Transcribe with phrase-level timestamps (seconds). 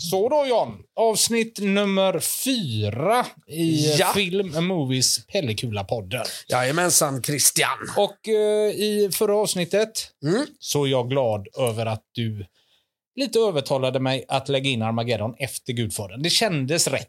[0.00, 4.12] Så då John, avsnitt nummer fyra i Ja.
[4.14, 6.24] Film Movies Pellekula-podden.
[6.48, 7.78] Jajamensan Christian.
[7.96, 10.46] Och eh, i förra avsnittet Mm.
[10.58, 12.46] så är jag glad över att du
[13.16, 16.22] lite övertalade mig att lägga in Armageddon efter Gudfadern.
[16.22, 17.08] Det kändes rätt.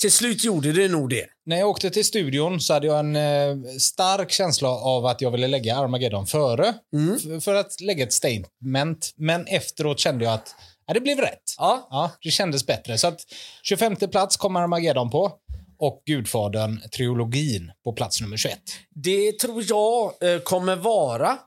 [0.00, 1.26] Till slut gjorde det nog det.
[1.46, 5.30] När jag åkte till studion så hade jag en eh, stark känsla av att jag
[5.30, 7.40] ville lägga Armageddon före Mm.
[7.40, 9.10] för att lägga ett statement.
[9.16, 10.54] Men efteråt kände jag att
[10.86, 11.54] ja, det blev rätt.
[11.58, 11.88] Ja.
[11.90, 12.98] Ja, det kändes bättre.
[12.98, 13.20] Så att
[13.62, 15.32] 25 plats kommer Armageddon på
[15.78, 18.58] och Gudfadern, trilogin, på plats nummer 21.
[18.94, 21.38] Det tror jag eh, kommer vara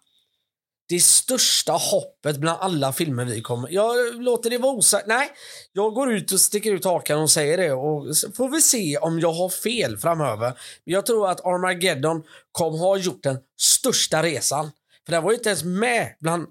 [0.90, 3.70] det största hoppet bland alla filmer vi kommer...
[3.70, 5.08] Jag låter det vara osagt.
[5.08, 5.30] Nej,
[5.74, 7.72] jag går ut och sticker ut hakan och säger det.
[7.72, 10.48] Och så får vi se om jag har fel framöver.
[10.86, 14.72] Men jag tror att Armageddon kommer ha gjort den största resan.
[15.06, 16.50] För den var ju inte ens med bland 1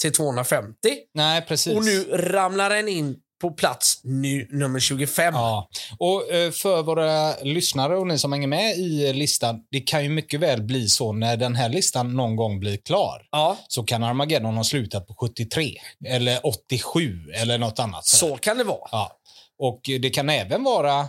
[0.00, 0.74] till 250.
[1.14, 1.76] Nej, precis.
[1.76, 5.34] Och nu ramlar den in på plats nu, nummer 25.
[5.34, 5.68] Ja,
[5.98, 10.08] och eh, för våra lyssnare och ni som hänger med i listan, det kan ju
[10.10, 13.28] mycket väl bli så när den här listan någon gång blir klar.
[13.30, 15.74] Ja, Så kan Armageddon ha slutat på 73
[16.08, 18.06] eller 87 eller något annat.
[18.06, 18.88] så kan det vara.
[18.92, 19.12] Ja.
[19.58, 21.00] Och det kan även vara,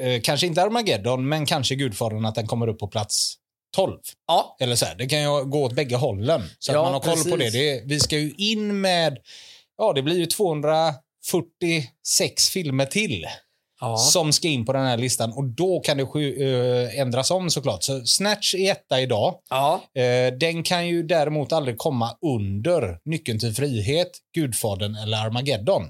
[0.00, 3.34] eh, kanske inte Armageddon, men kanske Gudfadern att den kommer upp på plats
[3.74, 3.98] 12.
[4.26, 6.42] Ja, Eller så här, det kan ju gå åt bägge hållen.
[6.58, 7.44] Så Ja, att man har koll på det.
[7.44, 7.52] precis.
[7.60, 7.82] det.
[7.86, 9.18] Vi ska ju in med,
[9.78, 13.26] ja det blir ju 246 filmer till
[13.80, 13.96] ja.
[13.96, 15.32] som ska in på den här listan.
[15.32, 17.82] Och då kan det eh, ändras om såklart.
[17.82, 19.34] Så Snatch är etta idag.
[19.50, 19.80] ja.
[19.94, 25.82] Eh, den kan ju däremot aldrig komma under Nyckeln till frihet, Gudfadern eller Armageddon.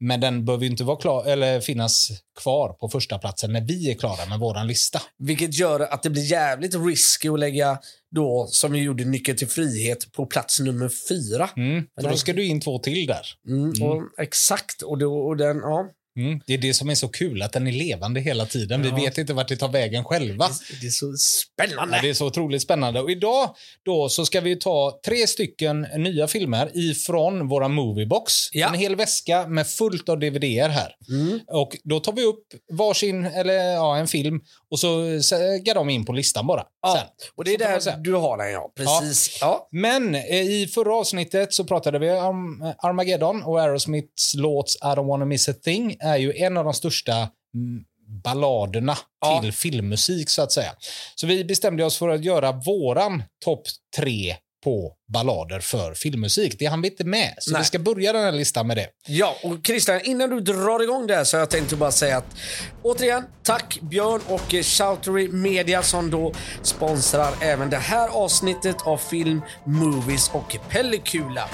[0.00, 3.90] Men den behöver ju inte vara klar, eller finnas kvar på första platsen när vi
[3.90, 5.02] är klara med våran lista.
[5.18, 7.78] Vilket gör att det blir jävligt risky att lägga
[8.10, 11.50] då, som vi gjorde, Nyckeln till frihet på plats nummer fyra.
[11.56, 11.84] Mm.
[12.02, 13.26] Då ska du in två till där.
[13.48, 14.82] Mm, Och, exakt.
[14.82, 15.90] Och, då, och den, ja.
[16.20, 16.40] Mm.
[16.46, 18.84] Det är det som är så kul, att den är levande hela tiden.
[18.84, 18.94] Ja.
[18.94, 20.48] Vi vet inte vart det tar vägen själva.
[20.48, 21.96] Det, det är så spännande.
[21.96, 23.00] Ja, det är så otroligt spännande.
[23.00, 28.32] Och idag då så ska vi ta tre stycken nya filmer ifrån våra moviebox.
[28.52, 28.68] Ja.
[28.68, 30.96] En hel väska med fullt av dvd här.
[31.08, 31.40] Mm.
[31.46, 36.04] Och då tar vi upp varsin, eller ja, en film och så säger de in
[36.04, 36.64] på listan bara.
[36.82, 37.06] Ja, Sen.
[37.36, 38.72] och det är där du har den, ja.
[38.76, 39.38] Precis.
[39.40, 39.68] Ja.
[39.70, 44.84] Men eh, i förra avsnittet så pratade vi om eh, Armageddon och Aerosmiths låt I
[44.86, 47.12] don't wanna miss a thing är ju en av de största
[47.54, 47.84] mm,
[48.24, 49.40] balladerna Ja.
[49.42, 50.72] till filmmusik så att säga.
[51.14, 53.62] Så vi bestämde oss för att göra våran topp
[53.96, 56.58] tre på ballader för filmmusik.
[56.58, 57.60] Det hann vi inte med, så Nej.
[57.60, 58.86] vi ska börja den här listan med det.
[59.06, 62.16] Ja, och Christian, innan du drar igång det här så jag tänkt att bara säga
[62.16, 62.36] att
[62.82, 68.96] återigen, tack Björn och eh, Shoutery Media som då sponsrar även det här avsnittet av
[68.96, 71.48] Film, Movies och Pellikula.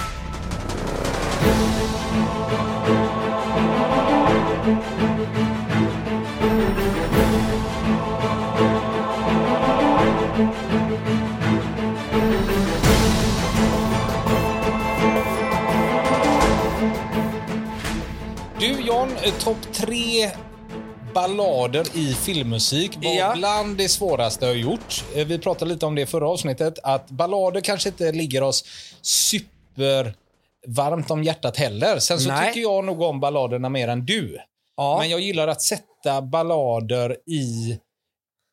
[18.60, 20.30] Du John, eh, topp tre
[21.14, 23.32] ballader i filmmusik var Ja.
[23.36, 25.04] bland det svåraste jag har gjort.
[25.14, 28.64] Eh, Vi pratade lite om det i förra avsnittet, att ballader kanske inte ligger oss
[29.02, 30.14] super
[30.66, 31.98] varmt om hjärtat heller.
[31.98, 32.48] Sen så Nej.
[32.48, 34.38] tycker jag nog om balladerna mer än du.
[34.76, 37.78] Ja, Men jag gillar att sätta ballader i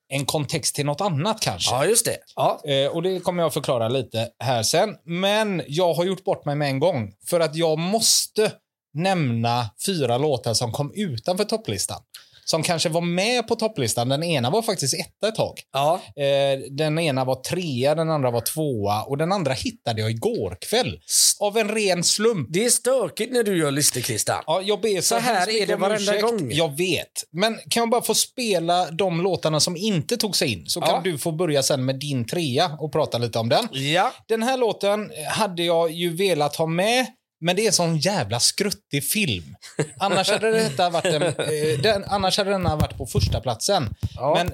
[0.10, 1.76] en kontext till något annat kanske.
[1.76, 2.18] ja just det.
[2.36, 2.62] Ja.
[2.66, 4.96] Eh, och Det kommer jag förklara lite här sen.
[5.06, 7.14] Men jag har gjort bort mig med en gång.
[7.30, 8.52] För att jag måste
[8.94, 12.02] nämna fyra låtar som kom utanför topplistan.
[12.46, 14.10] Som kanske var med på topplistan.
[14.10, 15.60] Den ena var faktiskt etta ett tag.
[15.74, 16.02] Ja.
[16.16, 20.58] Eh, den ena var trea, den andra var tvåa och den andra hittade jag igår
[20.70, 21.00] kväll.
[21.40, 22.48] Av en ren slump.
[22.52, 24.44] Det är stökigt när du gör listor, Christian.
[24.48, 26.22] Ja, jag ber Så här hemskt är det varenda ursäkt.
[26.22, 26.52] gång.
[26.52, 27.24] Jag vet.
[27.32, 30.66] Men kan jag bara få spela de låtarna som inte tog sig in?
[30.66, 30.86] Så Ja.
[30.86, 33.68] kan du få börja sen med din trea och prata lite om den.
[33.72, 34.12] Ja.
[34.28, 37.06] Den här låten hade jag ju velat ha med,
[37.44, 39.56] men det är en sån jävla skruttig film.
[39.98, 43.96] Annars hade, detta varit en, eh, den, annars hade den varit på första platsen.
[44.16, 44.34] Ja.
[44.38, 44.54] Men eh,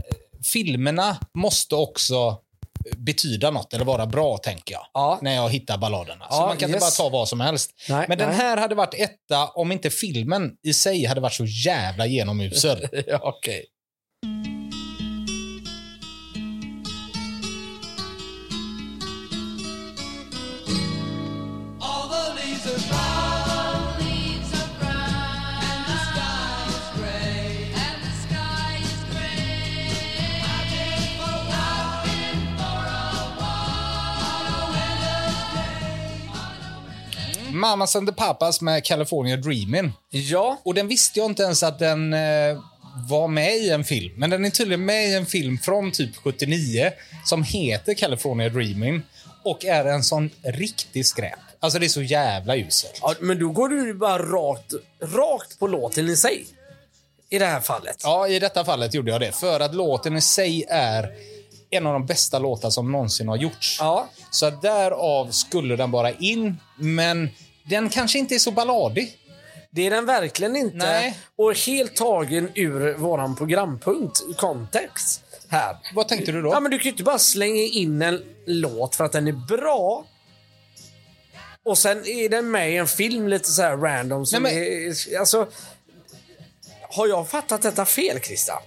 [0.53, 2.15] filmerna måste också
[2.85, 4.85] eh, betyda något eller vara bra, tänker jag.
[4.93, 5.19] Ja.
[5.21, 6.25] När jag hittar balladerna.
[6.29, 6.75] så Ja, man kan yes.
[6.75, 7.71] inte bara ta vad som helst.
[7.89, 8.37] Nej, Men den nej.
[8.37, 12.87] här hade varit etta om inte filmen i sig hade varit så jävla genomusel.
[13.07, 13.65] ja Okej.
[37.59, 39.91] Mamas and the Papas med California Dreamin'.
[40.09, 42.59] Ja, Och den visste jag inte ens att den eh,
[43.09, 44.13] var med i en film.
[44.17, 46.91] Men den är tydligen med i en film från typ 79
[47.25, 49.01] som heter California Dreamin'
[49.43, 51.39] och är en sån riktig skräp.
[51.59, 52.99] Alltså det är så jävla uselt.
[53.01, 56.45] ja, men då går du bara rakt, rakt på låten i sig.
[57.29, 57.97] I det här fallet.
[58.03, 59.31] Ja, i detta fallet gjorde jag det.
[59.31, 61.11] För att låten i sig är
[61.69, 63.77] en av de bästa låtar som någonsin har gjorts.
[63.79, 64.09] Ja.
[64.31, 66.57] Så därav skulle den bara in.
[66.77, 67.29] Men
[67.69, 69.17] den kanske inte är så balladig.
[69.71, 70.77] Det är den verkligen inte.
[70.77, 71.19] Nej.
[71.35, 75.23] Och helt tagen ur våran programpunkt, kontext.
[75.49, 75.77] Här.
[75.93, 76.49] Vad tänkte du då?
[76.49, 79.57] Ja, men du kan ju inte bara slänga in en låt för att den är
[79.57, 80.05] bra.
[81.65, 84.25] Och sen är den med i en film lite så här random.
[84.25, 85.47] Som Nej, är, alltså,
[86.89, 88.61] har jag fattat detta fel, Christian?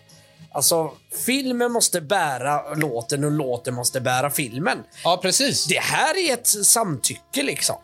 [0.52, 0.92] Alltså,
[1.26, 4.78] filmen måste bära låten och låten måste bära filmen.
[5.04, 5.66] Ja, precis.
[5.66, 7.76] Det här är ett samtycke liksom.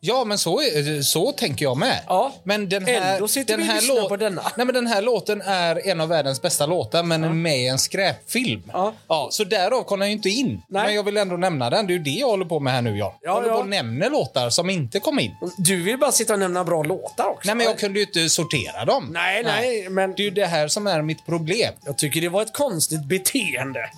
[0.00, 2.00] Ja, men så, är, så tänker jag med.
[2.06, 2.32] Ja.
[2.44, 4.42] Men den här, Ändå sitter den vi här lyssnar på denna.
[4.56, 7.66] Nej, men den här låten är en av världens bästa låtar, men är med i
[7.66, 8.62] en skräpfilm.
[8.72, 8.92] Ja.
[9.08, 10.62] Ja, så därav kom den ju inte in.
[10.68, 10.86] Nej.
[10.86, 11.86] Men jag vill ändå nämna den.
[11.86, 12.98] Det är ju det jag håller på med här nu, Jan.
[12.98, 13.54] Ja, jag håller ja.
[13.54, 15.36] på och nämner låtar som inte kom in.
[15.58, 17.46] Du vill bara sitta och nämna bra låtar också.
[17.46, 19.10] Nej, men jag kunde ju inte sortera dem.
[19.12, 21.74] Nej, nej, men Det är ju det här som är mitt problem.
[21.84, 23.90] jag tycker det var ett konstigt beteende.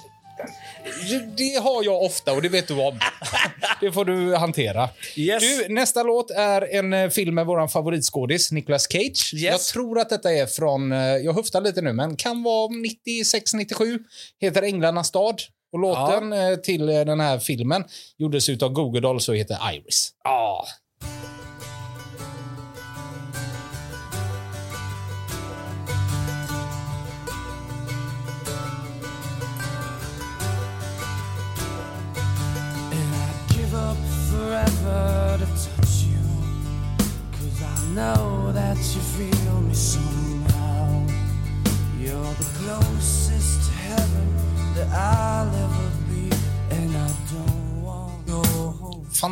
[1.36, 2.98] Det har jag ofta och det vet du om.
[3.80, 4.88] det får du hantera.
[5.16, 5.42] Yes.
[5.42, 9.30] Du, nästa låt är en eh, film med vår favoritskådis Nicolas Cage.
[9.32, 13.98] Jag tror att detta är från, eh, jag höftar lite nu, men kan vara 96-97.
[14.40, 15.42] Heter Änglarnas stad.
[15.72, 17.84] Och låten eh, till den här filmen
[18.18, 20.10] gjordes av Google Dolls och heter Iris.
[20.24, 20.66] Ja.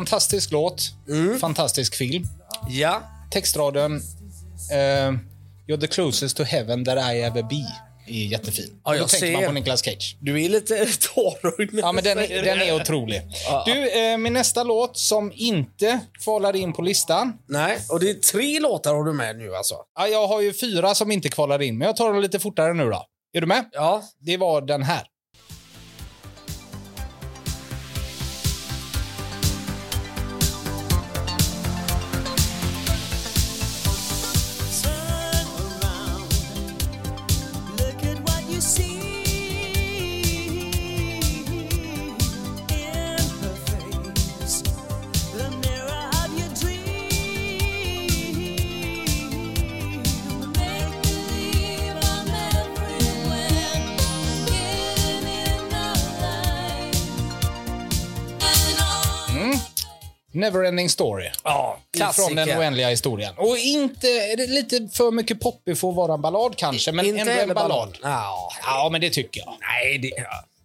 [0.07, 0.81] Fantastisk låt,
[1.41, 2.27] fantastisk film.
[2.69, 3.01] Ja.
[3.31, 3.95] Textraden
[4.71, 5.13] eh,
[5.67, 7.65] You're the closest to heaven that I ever be
[8.07, 8.79] är jättefin.
[8.85, 10.17] Ja, Då tänker man på Nicolas Cage.
[10.21, 13.21] Du är lite tårögd Ja, men den, den är otrolig.
[13.65, 17.33] Du, eh, min nästa låt som inte kvalar in på listan.
[17.47, 19.75] Nej, och det är tre låtar har du med nu alltså.
[19.99, 22.73] Ja, jag har ju fyra som inte kvalar in, men jag tar dem lite fortare
[22.73, 23.05] nu då.
[23.33, 23.69] Är du med?
[23.71, 24.03] Ja.
[24.19, 25.03] Det var den här.
[60.47, 61.29] Neverending Story.
[61.43, 61.79] Ja,
[62.13, 63.33] Från den oändliga historien.
[63.37, 67.41] Och inte, lite för mycket poppig för att vara en ballad kanske, men Inte ändå
[67.41, 67.97] en ballad.
[68.01, 68.51] Ja.
[68.65, 69.57] Ja, men det tycker jag.
[69.61, 70.11] Nej, det...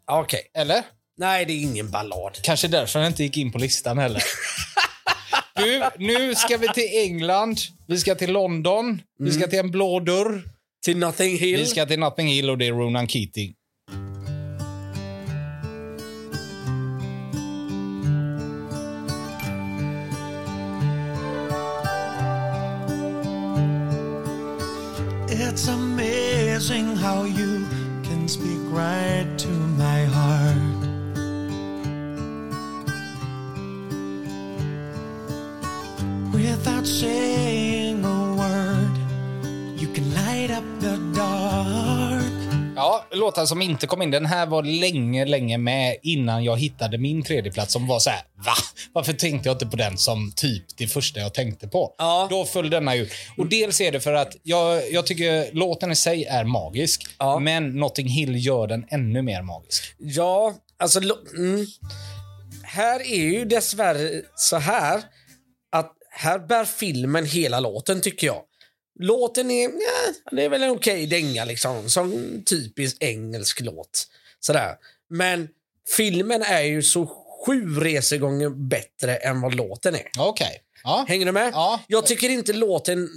[0.07, 0.21] Ja.
[0.21, 0.43] Okej.
[0.59, 0.83] Eller?
[1.19, 2.39] Nej, det är ingen ballad.
[2.43, 4.23] Kanske därför den inte gick in på listan heller.
[5.55, 7.59] Du, nu ska vi till England.
[7.87, 9.03] Vi ska till London.
[9.19, 10.43] Vi ska till en blå dörr.
[10.85, 11.59] Till Nothing Hill.
[11.59, 13.55] Vi ska till Nothing Hill och det är Ronan Keating.
[28.83, 29.49] Right to
[29.83, 30.81] my heart.
[36.33, 37.72] Without saying
[42.77, 44.11] Ja, låtar som inte kom in.
[44.11, 48.23] Den här var länge, länge med innan jag hittade min tredjeplats som var så här,
[48.37, 48.53] va?
[48.93, 51.95] Varför tänkte jag inte på den som typ det första jag tänkte på?
[51.99, 52.27] Ja.
[52.31, 53.13] Då föll denna ut.
[53.37, 57.39] Och dels är det för att jag, jag tycker låten i sig är magisk, Ja.
[57.39, 59.95] men Notting Hill gör den ännu mer magisk.
[59.99, 61.01] Ja, alltså...
[61.37, 61.67] Mm.
[62.63, 65.03] Här är ju dessvärre så här
[65.73, 68.43] att här bär filmen hela låten, tycker jag.
[69.01, 74.09] Låten är, ja, det är väl en okej dänga liksom, som typisk engelsk låt.
[74.41, 74.77] Sådär.
[75.11, 75.49] Men
[75.97, 77.07] filmen är ju så
[77.47, 80.09] sju resegånger bättre än vad låten är.
[80.19, 80.61] Okej.
[80.85, 81.05] Ja.
[81.09, 81.51] Hänger du med?
[81.55, 81.81] Ja.
[81.87, 83.09] Jag tycker inte låten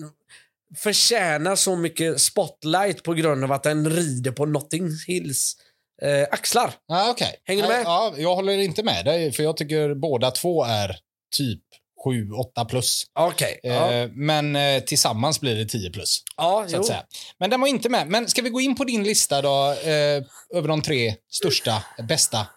[0.77, 5.57] förtjänar så mycket spotlight på grund av att den rider på Notting Hills
[6.01, 6.73] eh, axlar.
[6.87, 7.35] Ja, okej.
[7.43, 7.81] Hänger du med?
[7.85, 10.99] Ja, jag håller inte med dig, för jag tycker båda två är
[11.31, 11.61] typ
[12.05, 13.03] 7, 8 plus.
[13.19, 13.59] Okej.
[13.63, 13.91] Ja.
[13.93, 16.23] Eh, Men eh, tillsammans blir det 10 plus.
[16.37, 16.93] ja, Så.
[17.39, 18.07] Men den var inte med.
[18.07, 22.47] Men ska vi gå in på din lista då, eh, över de tre största, bästa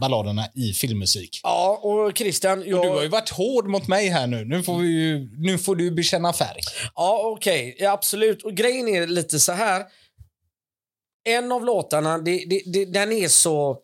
[0.00, 1.40] balladerna i filmmusik?
[1.42, 2.82] Ja, och Christian, jag...
[2.84, 4.44] Du har ju varit hård mot mig här nu.
[4.44, 6.60] Nu får, vi nu får du bekänna färg.
[6.94, 7.76] Ja, okej.
[7.78, 8.42] Ja, absolut.
[8.42, 9.84] Och grejen är lite så här.
[11.24, 13.78] En av låtarna, det, det, det, den är så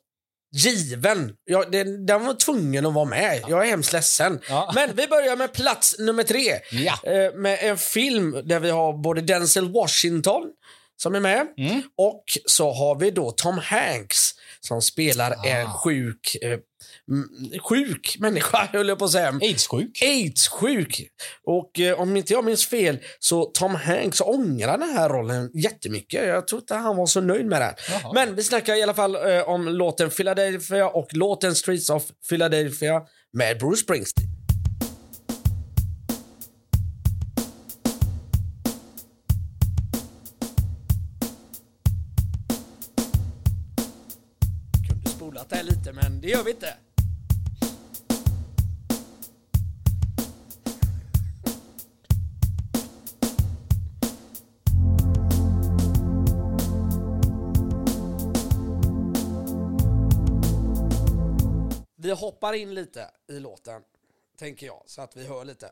[0.56, 1.32] given.
[1.44, 3.42] Ja, den, den var tvungen att vara med.
[3.48, 4.40] Jag är hemskt ledsen.
[4.48, 4.72] Ja.
[4.74, 6.52] Men vi börjar med plats nummer tre.
[6.70, 6.98] Ja.
[7.04, 10.42] Eh, med en film där vi har både Denzel Washington
[10.96, 11.82] som är med Mm.
[11.98, 15.46] och så har vi då Tom Hanks som spelar Ah.
[15.46, 16.58] en sjuk, eh,
[17.62, 19.32] sjuk människa, höll jag på att säga.
[19.42, 20.02] Aids-sjuk.
[20.02, 21.08] AIDS-sjuk.
[21.44, 26.26] Och eh, om inte jag minns fel så Tom Hanks ångrar den här rollen jättemycket.
[26.26, 27.74] Jag tror inte han var så nöjd med den.
[27.90, 28.12] Jaha.
[28.14, 33.02] Men vi snackar i alla fall eh, om låten Philadelphia och låten Streets of Philadelphia
[33.32, 34.36] med Bruce Springsteen.
[46.26, 46.74] Det gör vi inte.
[62.16, 63.82] Hoppar in lite i låten,
[64.38, 65.70] tänker jag, så att vi hör lite.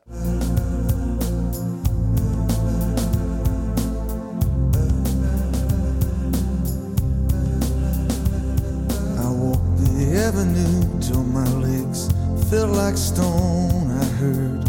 [10.27, 12.09] Avenue till my legs
[12.49, 13.91] felt like stone.
[14.01, 14.61] I heard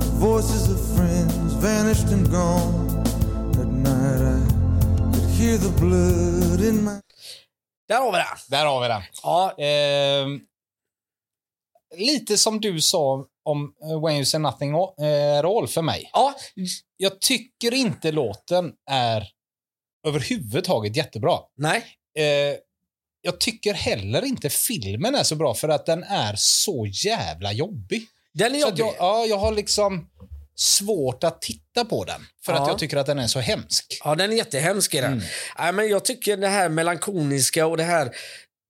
[0.00, 3.04] the voices of friends vanished and gone.
[3.60, 7.00] At night I could hear the blood in my
[7.88, 8.26] Där har vi det!
[8.56, 9.02] Där har vi den.
[9.22, 10.40] Ja, Ehm,
[11.96, 16.10] lite som du sa om eh, When You Say Nothing eh, All för mig.
[16.12, 16.34] ja,
[16.96, 19.28] Jag tycker inte låten är
[20.06, 21.38] överhuvudtaget jättebra.
[21.58, 21.84] nej.
[22.18, 22.56] Eh,
[23.20, 28.02] jag tycker heller inte filmen är så bra för att den är så jävla jobbig.
[28.34, 28.80] Den är Så jobbig.
[28.80, 30.10] jag, ja, jag har liksom
[30.54, 32.62] svårt att titta på den för Ja.
[32.62, 33.98] att jag tycker att den är så hemsk.
[34.04, 35.12] Ja, den är jättehemsk i den.
[35.12, 35.24] Mm.
[35.58, 38.10] Nej, men jag tycker det här melankoliska och det här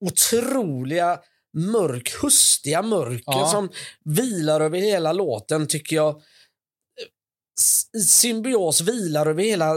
[0.04, 1.18] otroliga
[1.56, 3.48] mörk, hustiga mörker Ja.
[3.48, 3.70] som
[4.04, 6.22] vilar över hela låten tycker jag
[7.96, 9.74] i symbios vilar över hela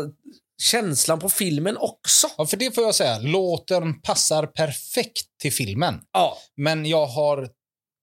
[0.62, 2.28] känslan på filmen också.
[2.38, 3.20] Ja, för det får jag säga.
[3.20, 5.96] Låten passar perfekt till filmen.
[6.14, 7.50] Ja, Men jag har...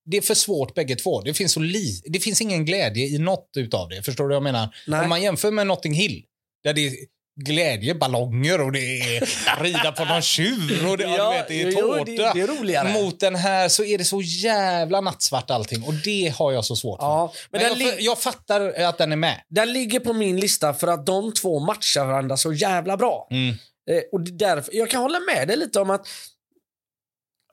[0.09, 1.21] Det är för svårt bägge två.
[1.21, 4.03] Det finns, så li, det finns ingen glädje i något utav det.
[4.03, 4.75] Förstår du vad jag menar?
[4.87, 5.03] Nej.
[5.03, 6.23] Om man jämför med Notting Hill,
[6.63, 6.91] där det
[7.37, 9.25] är glädje, ballonger och det är
[9.63, 12.05] rida på någon tjur och det, ja, vet, det är jo, tårta.
[12.05, 12.93] det, det är.
[13.03, 16.75] Mot den här så är det så jävla nattsvart allting och det har jag så
[16.75, 17.07] svårt för.
[17.07, 19.41] Ja, men Men jag, jag fattar att den är med.
[19.49, 23.27] den ligger på min lista för att de två matchar varandra så jävla bra.
[23.31, 23.55] Mm.
[23.89, 26.07] Eh, och därför, jag kan hålla med dig lite om att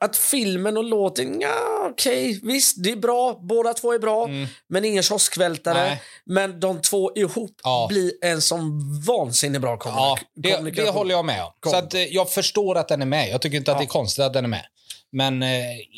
[0.01, 4.47] att filmen och låten, ja okej, visst det är bra, båda två är bra, Mm.
[4.69, 5.97] men ingen kioskvältare.
[6.25, 7.85] Men de två ihop Ja.
[7.89, 10.93] blir en som vansinnigt bra Ja, kommunik- det, det kommunikation.
[10.93, 11.51] håller jag med om.
[11.59, 11.71] Kom.
[11.71, 13.29] Så att, jag förstår att den är med.
[13.29, 13.79] Jag tycker inte att Ja.
[13.79, 14.65] det är konstigt att den är med.
[15.11, 15.49] Men eh,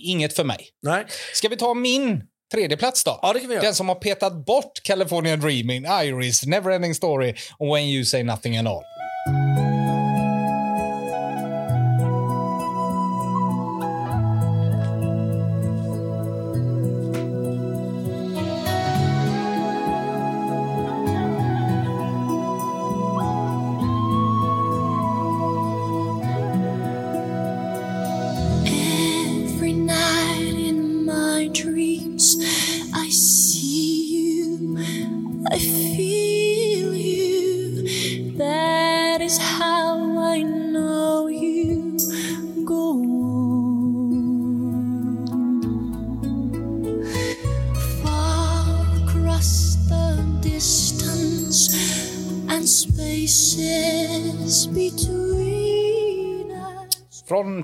[0.06, 0.70] inget för mig.
[0.82, 1.06] Nej.
[1.34, 2.22] Ska vi ta min
[2.54, 3.20] tredje plats då?
[3.22, 3.34] Ja.
[3.62, 8.58] Den som har petat bort California Dreaming, Iris, Neverending Story och When You Say Nothing
[8.58, 8.82] at All.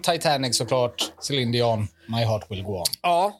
[0.04, 2.86] Titanic såklart, Celine Dion, My Heart Will Go On.
[3.02, 3.40] Ja.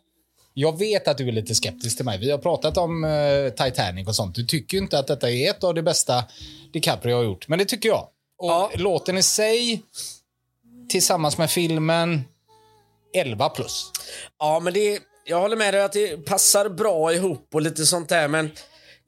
[0.54, 2.18] Jag vet att du är lite skeptisk till mig.
[2.20, 4.36] Vi har pratat om eh, Titanic och sånt.
[4.36, 6.24] Du tycker inte att detta är ett av det bästa
[6.74, 8.08] DiCaprio har gjort, men det tycker jag.
[8.38, 8.72] Och Ja.
[8.76, 9.82] låten i sig,
[10.90, 12.22] tillsammans med filmen,
[13.16, 13.92] 11 plus.
[14.40, 18.10] Ja, men det, jag håller med dig att det passar bra ihop och lite sånt
[18.10, 18.28] där.
[18.28, 18.52] Men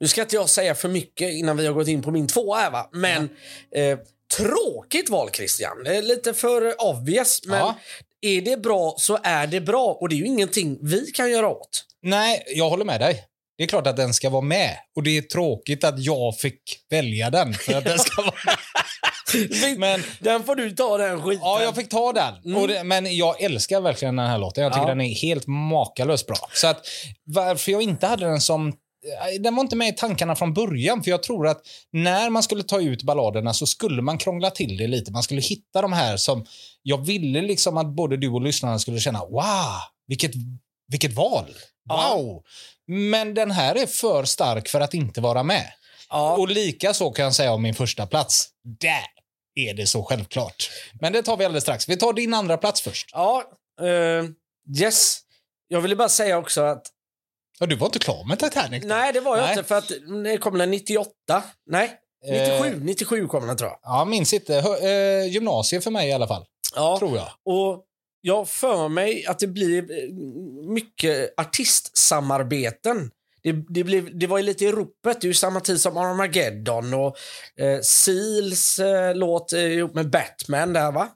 [0.00, 2.54] nu ska inte jag säga för mycket innan vi har gått in på min två
[2.54, 2.88] här va.
[2.92, 3.28] Men
[3.74, 3.98] eh,
[4.36, 5.84] tråkigt val Christian.
[5.84, 7.40] Det är lite för obvious.
[7.44, 7.74] Men Ja.
[8.20, 11.48] är det bra så är det bra och det är ju ingenting vi kan göra
[11.48, 11.84] åt.
[12.02, 13.24] Nej, jag håller med dig.
[13.58, 14.76] Det är klart att den ska vara med.
[14.96, 18.56] Och det är tråkigt att jag fick välja den för att den ska vara med.
[19.78, 21.40] Men Den får du ta den skiten.
[21.42, 22.56] ja, jag fick ta den.
[22.56, 24.64] Och det, men jag älskar verkligen den här låten.
[24.64, 24.88] Jag tycker Ja.
[24.88, 26.36] den är helt makalöst bra.
[26.52, 26.86] Så att
[27.24, 28.72] varför jag inte hade den som
[29.40, 32.62] den var inte med i tankarna från början, för jag tror att när man skulle
[32.62, 35.12] ta ut balladerna så skulle man krångla till det lite.
[35.12, 36.46] Man skulle hitta de här som
[36.82, 40.32] jag ville liksom att både du och lyssnarna skulle känna, wow, vilket,
[40.88, 41.54] vilket val!
[41.88, 42.42] Wow!
[42.86, 45.72] Men den här är för stark för att inte vara med.
[46.10, 46.36] Ja.
[46.36, 48.48] Och lika så kan jag säga om min första plats.
[48.80, 49.06] Där
[49.54, 50.70] är det så självklart.
[51.00, 51.88] Men det tar vi alldeles strax.
[51.88, 53.10] Vi tar din andra plats först.
[53.12, 53.44] Ja,
[53.80, 54.24] eh,
[54.82, 55.18] yes.
[55.68, 56.86] Jag ville bara säga också att
[57.60, 58.82] Ja, du var inte klar med Titanic?
[58.82, 58.88] då?
[58.88, 59.52] nej, det var jag Nej.
[59.52, 59.92] inte för att
[60.24, 61.10] det kom den 98.
[61.70, 61.92] Nej,
[62.30, 62.66] 97.
[62.68, 62.78] Eh.
[62.80, 63.78] 97 kom den tror jag.
[63.82, 64.54] Ja, minns inte.
[64.54, 66.44] Hö- eh, gymnasiet för mig i alla fall,
[66.74, 67.28] Ja, tror jag.
[67.44, 67.82] och
[68.20, 70.12] jag för mig att det blir eh,
[70.68, 73.10] mycket artistsamarbeten.
[73.42, 75.20] Det, det, blev, det var ju lite i ropet.
[75.20, 77.16] Det är ju samma tid som Armageddon och
[77.60, 81.08] eh, Seals eh, låt eh, ihop med Batman där va?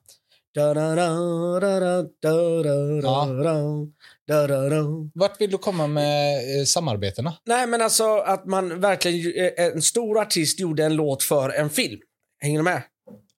[4.31, 4.85] Da, da, da.
[5.15, 7.35] Vart vill du komma med eh, samarbetena?
[7.45, 9.45] Nej, men alltså att man verkligen...
[9.45, 12.01] Eh, en stor artist gjorde en låt för en film.
[12.43, 12.83] Hänger du med?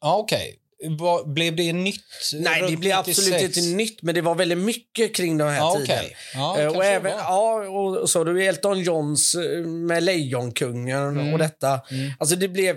[0.00, 0.58] Ja, okej.
[0.98, 2.04] Vad- Blev det nytt?
[2.34, 5.56] Nej, det runt blev absolut inte nytt, men det var väldigt mycket kring den här
[5.56, 5.98] Ja, tiden.
[5.98, 11.38] Eh, ja, och även, ja, och så du Elton Johns eh, med Lejonkungen och mm.
[11.38, 11.80] detta.
[11.90, 12.10] Mm.
[12.18, 12.76] Alltså det blev...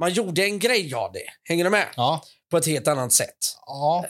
[0.00, 1.26] Man gjorde en grej av det.
[1.48, 1.86] Hänger du med?
[1.96, 2.22] Ja.
[2.50, 3.36] På ett helt annat sätt.
[3.66, 4.04] ja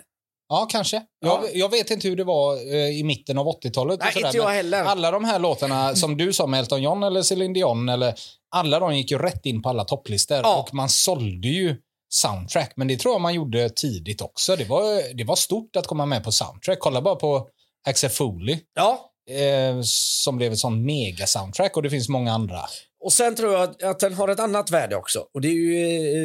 [0.51, 1.03] ja kanske.
[1.21, 1.43] Ja.
[1.45, 3.99] Jag, jag vet inte hur det var eh, i mitten av 80-talet.
[4.01, 4.85] och Nej, inte jag heller.
[4.85, 8.15] Alla de här låtarna som du sa med Elton John eller Celine Dion, eller,
[8.57, 10.37] alla de gick ju rätt in på alla topplistor.
[10.37, 10.61] Ja.
[10.61, 11.77] Och man sålde ju
[12.13, 12.73] soundtrack.
[12.77, 14.57] Men det tror jag man gjorde tidigt också.
[14.57, 16.79] Det var, det var stort att komma med på soundtrack.
[16.81, 17.49] Kolla bara på
[17.89, 18.59] Axel Foley.
[18.75, 22.61] Ja, Eh, som blev ett sånt mega-soundtrack och det finns många andra.
[23.01, 25.25] Och sen tror jag att, att den har ett annat värde också.
[25.35, 25.75] Och det är ju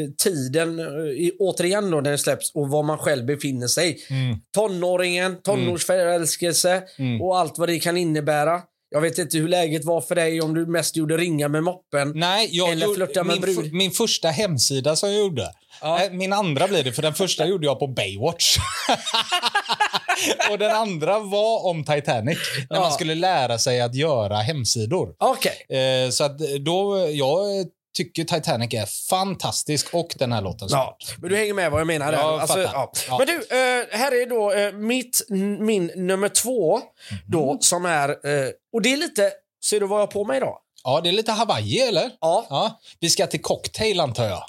[0.03, 0.85] eh, tiden, eh,
[1.39, 3.97] återigen då när den släpps och var man själv befinner sig.
[4.09, 4.37] Mm.
[4.55, 7.21] Tonåringen, tonårsförälskelse Mm.
[7.21, 8.61] och allt vad det kan innebära.
[8.89, 12.11] Jag vet inte hur läget var för dig, om du mest gjorde ringa med moppen.
[12.15, 13.73] Nej, jag Eller flörta med min, brud.
[13.73, 15.51] min första hemsida som jag gjorde.
[15.81, 15.95] Ja.
[15.97, 18.57] Nej, Min andra blir det, för den första gjorde jag på Baywatch.
[20.51, 22.37] och den andra var om Titanic.
[22.69, 22.81] När Ja.
[22.81, 25.15] man skulle lära sig att göra hemsidor.
[25.19, 25.77] Okej.
[25.79, 27.65] Eh, så att då, jag
[27.97, 30.67] tycker Titanic är fantastisk och den här låten.
[30.71, 32.13] Ja, men du hänger med vad jag menar.
[32.13, 32.91] Jag Alltså, ja.
[33.09, 33.17] Ja.
[33.17, 35.21] Men du, eh, här är då eh, mitt,
[35.59, 36.79] min nummer två
[37.27, 37.61] då Mhm.
[37.61, 39.31] som är, eh, och det är lite,
[39.65, 40.57] ser du vad jag har på mig idag?
[40.83, 42.11] Ja, det är lite Hawaii, eller?
[42.21, 42.45] Ja.
[42.49, 42.79] Ja.
[42.99, 44.43] Vi ska till cocktail, antar jag.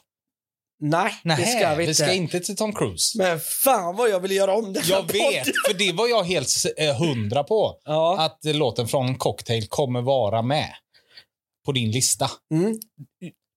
[0.81, 1.87] Nej, Nej, det ska vi inte.
[1.87, 3.19] vi ska inte till Tom Cruise.
[3.19, 5.45] Men fan vad jag vill göra om den Jag vet, podden.
[5.69, 7.81] för det var jag helt eh, hundra på.
[7.85, 8.21] Ja.
[8.25, 10.75] Att låten från Cocktail kommer vara med
[11.67, 12.31] på din lista.
[12.55, 12.79] Mm.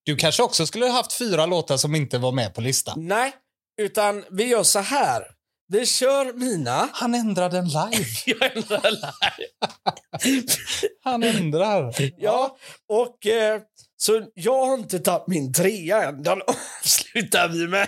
[0.05, 3.07] Du kanske också skulle ha haft fyra låtar som inte var med på listan.
[3.07, 3.31] Nej,
[3.81, 5.23] utan vi gör så här.
[5.71, 6.89] Vi kör mina.
[6.93, 8.05] Han ändrar den live.
[8.25, 10.43] Jag ändrar live.
[11.03, 11.95] Han ändrar.
[12.17, 12.57] Ja,
[12.89, 13.61] och eh,
[14.09, 16.23] så jag har inte tagit min trea än.
[16.23, 17.87] Den avslutar vi med.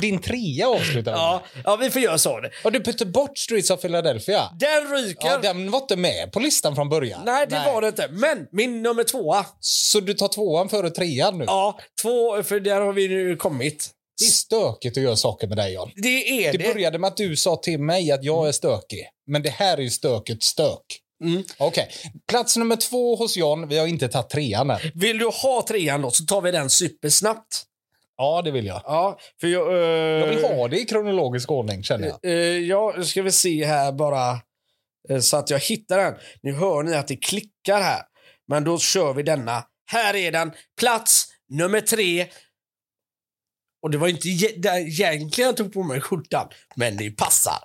[0.00, 2.40] Din trea avslutar vi Ja, ja, vi får göra så.
[2.64, 4.50] Och du putte bort Streets of Philadelphia.
[4.60, 5.28] Den ryker.
[5.28, 7.20] Ja, den var inte med på listan från början.
[7.24, 8.08] Nej, det var det inte.
[8.10, 9.46] Men min nummer tvåa.
[9.60, 11.44] Så du tar tvåan före trean nu?
[11.46, 13.90] Ja, två, för där har vi nu kommit.
[14.18, 15.90] Det är stökigt att göra saker med dig, John.
[15.96, 16.72] Det är Det det.
[16.74, 19.08] började med att du sa till mig att jag är stökig.
[19.26, 20.82] Men det här är ju stöket stök.
[21.24, 21.42] Mm.
[21.58, 21.88] Okej.
[22.28, 23.68] Plats nummer två hos John.
[23.68, 24.78] Vi har inte tagit trean än.
[24.94, 27.64] Vill du ha trean då så tar vi den supersnabbt.
[28.16, 28.82] Ja, det vill jag.
[28.84, 29.72] Ja, för jag...
[29.72, 29.78] eh,
[30.20, 32.18] Jag vill ha det i kronologisk ordning, känner jag.
[32.24, 34.30] Eh, ja, nu ska vi se här bara
[35.08, 36.14] eh, så att jag hittar den.
[36.42, 38.02] Nu hör ni att det klickar här.
[38.48, 39.64] Men då kör vi denna.
[39.90, 40.52] Här är den.
[40.80, 42.26] Plats nummer tre.
[43.82, 47.58] Och det var inte egentligen jag tog på mig skjortan, men det passar.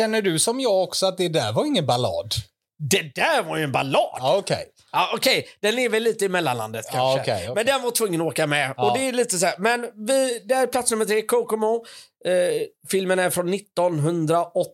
[0.00, 2.34] Känner du som jag också att det där var ingen ballad?
[2.90, 4.10] Det där var ju en ballad!
[4.18, 4.66] Ja, okej.
[4.92, 6.98] Ja, Okej, den är väl lite i mellanlandet kanske.
[6.98, 7.54] Ja, okej, okej.
[7.54, 8.74] Men den var tvungen att åka med.
[8.76, 8.90] Ja.
[8.90, 11.84] Och det är lite så här, men vi, där är plats nummer tre, Kokomo.
[12.24, 12.32] Eh,
[12.90, 14.70] filmen är från 1980...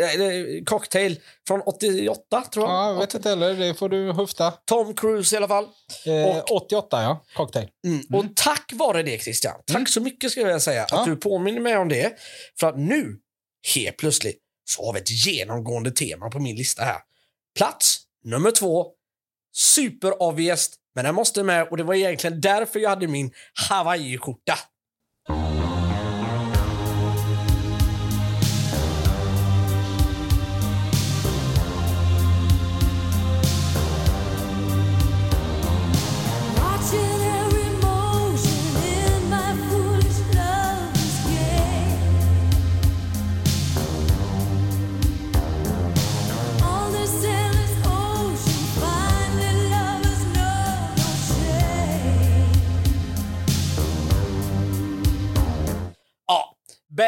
[0.00, 2.74] Eh, cocktail från 88 tror jag.
[2.74, 3.54] Ja, jag vet inte heller.
[3.54, 4.50] Det får du höfta.
[4.50, 5.64] Tom Cruise i alla fall.
[6.06, 7.24] Eh, Och- 88, ja.
[7.36, 7.68] Cocktail.
[8.12, 10.98] Och tack vare det Christian, tack så mycket ska jag säga Ja.
[11.00, 12.12] att du påminner mig om det.
[12.60, 13.16] För att nu,
[13.74, 17.00] helt plötsligt, så har vi ett genomgående tema på min lista här.
[17.58, 18.86] Plats nummer två,
[19.52, 23.32] super obvious, men den måste med och det var egentligen därför jag hade min
[23.68, 24.58] Hawaii-skjorta.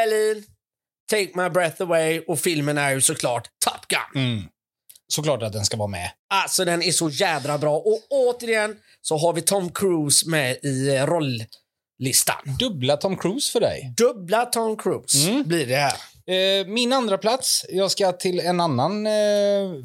[0.09, 0.43] Berlin,
[1.09, 4.23] Take My Breath Away och filmen är ju såklart Top Gun.
[4.23, 4.43] Mm.
[5.07, 6.11] Såklart att den ska vara med.
[6.29, 10.95] Alltså den är så jädra bra och återigen så har vi Tom Cruise med i
[10.95, 12.57] eh, rolllistan.
[12.59, 13.93] Dubbla Tom Cruise för dig.
[13.97, 15.97] Dubbla Tom Cruise blir det här.
[16.29, 17.65] Eh, min andra plats.
[17.69, 19.13] Jag ska till en annan eh,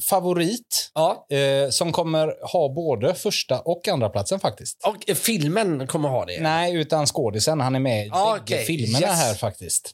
[0.08, 0.90] favorit.
[0.94, 4.84] Ja, Eh, som kommer ha både första och andra platsen faktiskt.
[4.86, 6.40] och eh, filmen kommer ha det.
[6.40, 7.60] Nej, utan skådisen.
[7.60, 8.64] Han är med i Ah, bägge okej.
[8.64, 9.16] filmerna Yes.
[9.16, 9.90] här faktiskt.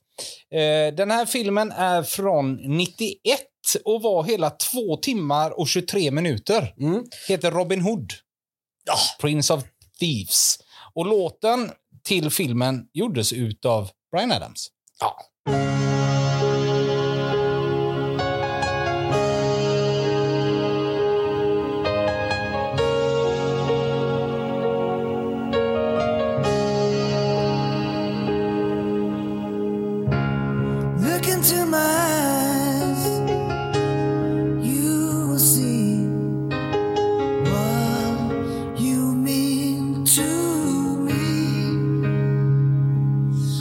[0.55, 3.41] Eh, den här filmen är från 91
[3.85, 6.75] och var hela två timmar och 23 minuter.
[6.81, 7.05] Mm.
[7.29, 8.13] Heter Robin Hood.
[8.87, 8.97] Ja.
[9.21, 9.63] Prince of
[10.01, 10.59] Thieves.
[10.95, 11.71] Och låten
[12.05, 14.69] till filmen gjordes utav Brian Adams.
[15.01, 15.17] Ja.
[31.51, 33.07] Into my eyes,
[34.63, 36.05] you will see
[37.45, 40.23] what you mean to
[41.07, 41.23] me.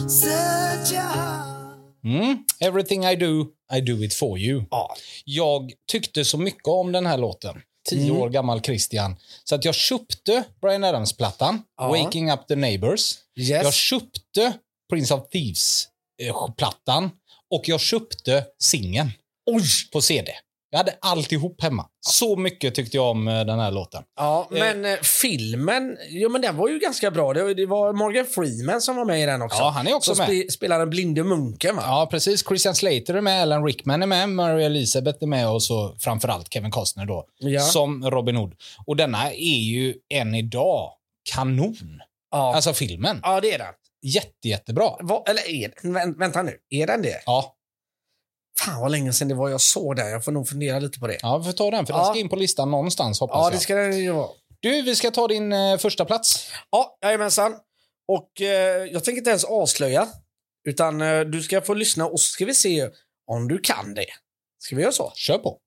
[0.10, 1.78] Such a heart.
[2.06, 2.44] Mm.
[2.60, 4.64] Everything I do, I do it for you.
[4.72, 4.96] Ja.
[5.26, 7.62] Jag tyckte så mycket om den här låten.
[7.90, 8.22] Tio Mm.
[8.22, 9.16] år gammal Christian.
[9.44, 11.88] Så att jag köpte Brian Adams-plattan, Ja.
[11.88, 13.16] Waking Up the Neighbors.
[13.36, 13.50] Yes.
[13.64, 14.54] Jag köpte
[14.90, 17.10] Prince of Thieves-plattan
[17.52, 19.12] och jag köpte singeln
[19.94, 20.32] på CD.
[20.70, 21.86] Jag hade alltihop hemma.
[22.00, 24.04] Så mycket tyckte jag om eh, den här låten.
[24.18, 27.34] Ja, men eh, filmen, jo men den var ju ganska bra.
[27.34, 29.58] Det, var Morgan Freeman som var med i den också.
[29.58, 30.42] Ja, han är också som med.
[30.44, 31.82] spe, spelar den blinde munken va?
[31.86, 32.48] Ja, precis.
[32.48, 36.54] Christian Slater är med, Alan Rickman är med, Mary Elizabeth är med och så framförallt
[36.54, 37.62] Kevin Costner då, Ja.
[37.62, 38.54] som Robin Hood.
[38.86, 40.92] Och denna är ju än idag
[41.34, 42.02] kanon.
[42.32, 43.20] Ja, Alltså filmen.
[43.24, 43.74] ja det är den.
[44.14, 44.96] Jätte, jättebra.
[45.00, 45.96] Va, eller är den?
[45.98, 47.22] Vä- Vänta nu, är den det?
[47.26, 47.54] Ja,
[48.60, 50.10] Fan vad länge sedan det var jag såg den.
[50.10, 51.18] Jag får nog fundera lite på det.
[51.22, 52.10] ja vi får ta den, för den Ja.
[52.10, 53.52] ska in på listan någonstans hoppas Ja, jag.
[53.54, 54.30] det ska den ju vara.
[54.60, 56.52] Du, vi ska ta din eh, första plats.
[56.72, 57.56] Ja, jajamensan.
[58.08, 60.08] Och eh, jag tänker inte ens avslöja.
[60.68, 62.90] Utan eh, du ska få lyssna och så ska vi se
[63.32, 64.06] om du kan det.
[64.60, 65.12] Ska vi göra så?
[65.16, 65.58] Kör på.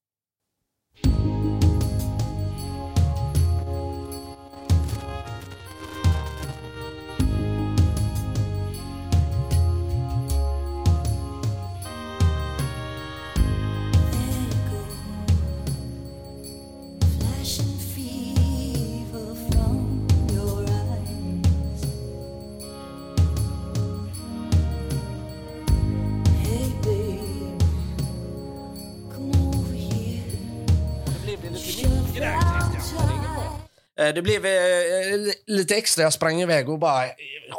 [34.03, 36.03] Det blev eh, li- lite extra.
[36.03, 37.11] Jag sprang iväg och bara eh,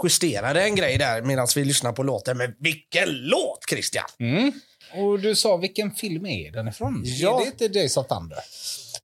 [0.04, 2.36] justerade en grej där medan vi lyssnade på låten.
[2.36, 4.04] Men vilken låt Christian!
[4.20, 4.52] Mm.
[4.94, 7.02] Och du sa vilken film är den ifrån?
[7.04, 7.40] Ja.
[7.40, 8.38] Är det inte Days of Thunder?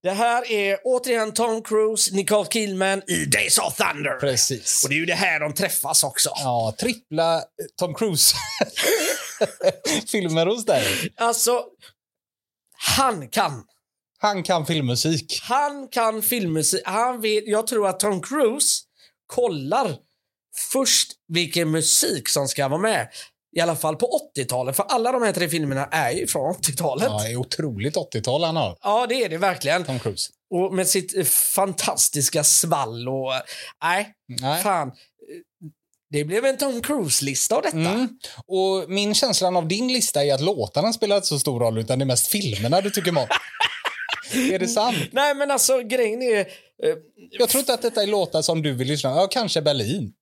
[0.03, 4.18] Det här är återigen Tom Cruise, Nicole Kidman i Days of Thunder.
[4.20, 4.85] Precis.
[4.85, 6.31] Och det är ju det här de träffas också.
[6.35, 7.42] Ja, trippla eh,
[7.79, 10.85] Tom Cruise-filmer hos dig.
[11.16, 11.64] Alltså,
[12.96, 13.64] han kan.
[14.20, 15.40] Han kan filmmusik.
[15.42, 16.83] Han kan filmmusik.
[16.85, 18.81] Han vet, jag tror att Tom Cruise
[19.26, 19.96] kollar
[20.72, 23.09] först vilken musik som ska vara med.
[23.57, 27.07] I alla fall på 80-talet, för alla de här tre filmerna är ju från 80-talet.
[27.11, 29.85] Ja, det är otroligt 80-tal han har, Ja, det är det verkligen.
[29.85, 30.31] Tom Cruise.
[30.54, 33.35] Och med sitt eh, fantastiska svall och...
[33.35, 33.40] eh,
[33.83, 34.62] Nej, Nej.
[34.62, 34.92] fan.
[36.11, 37.76] Det blev en Tom Cruise-lista av detta.
[37.76, 38.09] Mm.
[38.46, 41.98] Och min känslan av din lista är att låtarna spelar inte så stor roll, utan
[41.98, 43.16] det är mest filmerna du tycker om.
[44.35, 44.97] Är det sant?
[45.12, 46.38] Nej men alltså grejen är...
[46.41, 46.45] eh,
[47.31, 49.17] Jag tror inte att detta är låtar som du vill lyssna på.
[49.21, 50.12] Ja, kanske Berlin.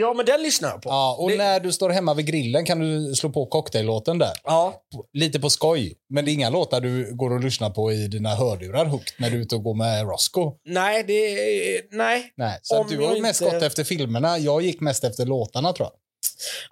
[0.00, 0.88] Ja men den lyssnar jag på.
[0.90, 4.32] Ja, och Det- när du står hemma vid grillen kan du slå på cocktaillåten där.
[4.44, 4.82] Ja.
[5.12, 5.94] Lite på skoj.
[6.10, 9.30] Men det är inga låtar du går och lyssnar på i dina hörlurar högt när
[9.30, 10.52] du är ute och går med Roscoe.
[10.64, 11.96] Nej, det.
[11.96, 12.32] Nej.
[12.36, 14.38] Nej, så Om du har mest inte- gått efter filmerna.
[14.38, 15.92] Jag gick mest efter låtarna tror jag.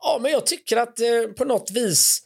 [0.00, 1.06] Ja, men jag tycker att eh,
[1.38, 2.22] på något vis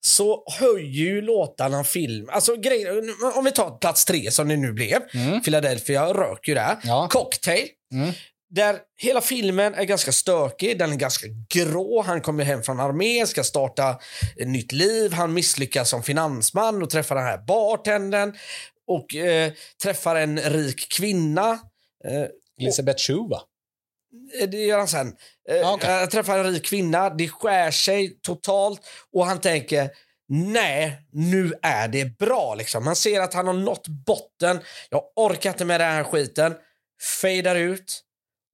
[0.00, 2.28] så höjer ju låtarna film.
[2.32, 5.00] Alltså grejen, om vi tar plats tre som det nu blev.
[5.44, 6.76] Philadelphia rök ju där.
[6.84, 7.08] Ja.
[7.10, 7.68] Cocktail.
[7.92, 8.12] Mm.
[8.50, 12.02] Där hela filmen är ganska stökig, den är ganska grå.
[12.02, 13.98] Han kommer hem från armén, ska starta
[14.36, 15.12] ett nytt liv.
[15.12, 18.36] Han misslyckas som finansman och träffar den här bartendern.
[18.86, 21.50] Och eh, träffar en rik kvinna.
[22.04, 22.24] Eh,
[22.60, 23.42] Elisabeth Shue va?
[24.40, 25.08] Eh, Det gör han sen.
[25.48, 25.90] Eh, Ja, okej.
[25.90, 28.80] Han träffar en rik kvinna, det skär sig totalt
[29.12, 29.90] och han tänker
[30.28, 32.54] nej, nu är det bra.
[32.54, 32.86] Liksom.
[32.86, 34.60] Han ser att han har nått botten.
[34.90, 36.54] Jag orkar inte med den här skiten.
[37.22, 38.04] Fejdar ut.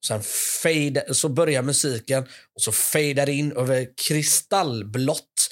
[0.06, 0.22] Sen
[0.62, 2.22] fade, så börjar musiken
[2.54, 5.50] och så fejdar in över kristallblått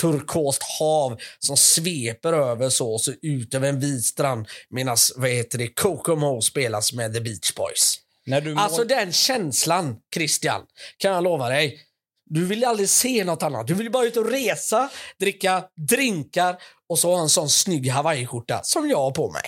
[0.00, 5.30] turkost hav som sveper över så och så ut över en vit strand medan vad
[5.30, 8.00] heter det, Kokomo spelas med The Beach Boys.
[8.26, 10.62] Du Alltså den känslan, Christian,
[10.98, 11.80] kan jag lova dig.
[12.26, 13.66] Du vill aldrig se något annat.
[13.66, 16.56] Du vill bara ut och resa, dricka drinkar
[16.88, 19.42] och så ha en sån snygg hawaiiskjorta som jag har på mig.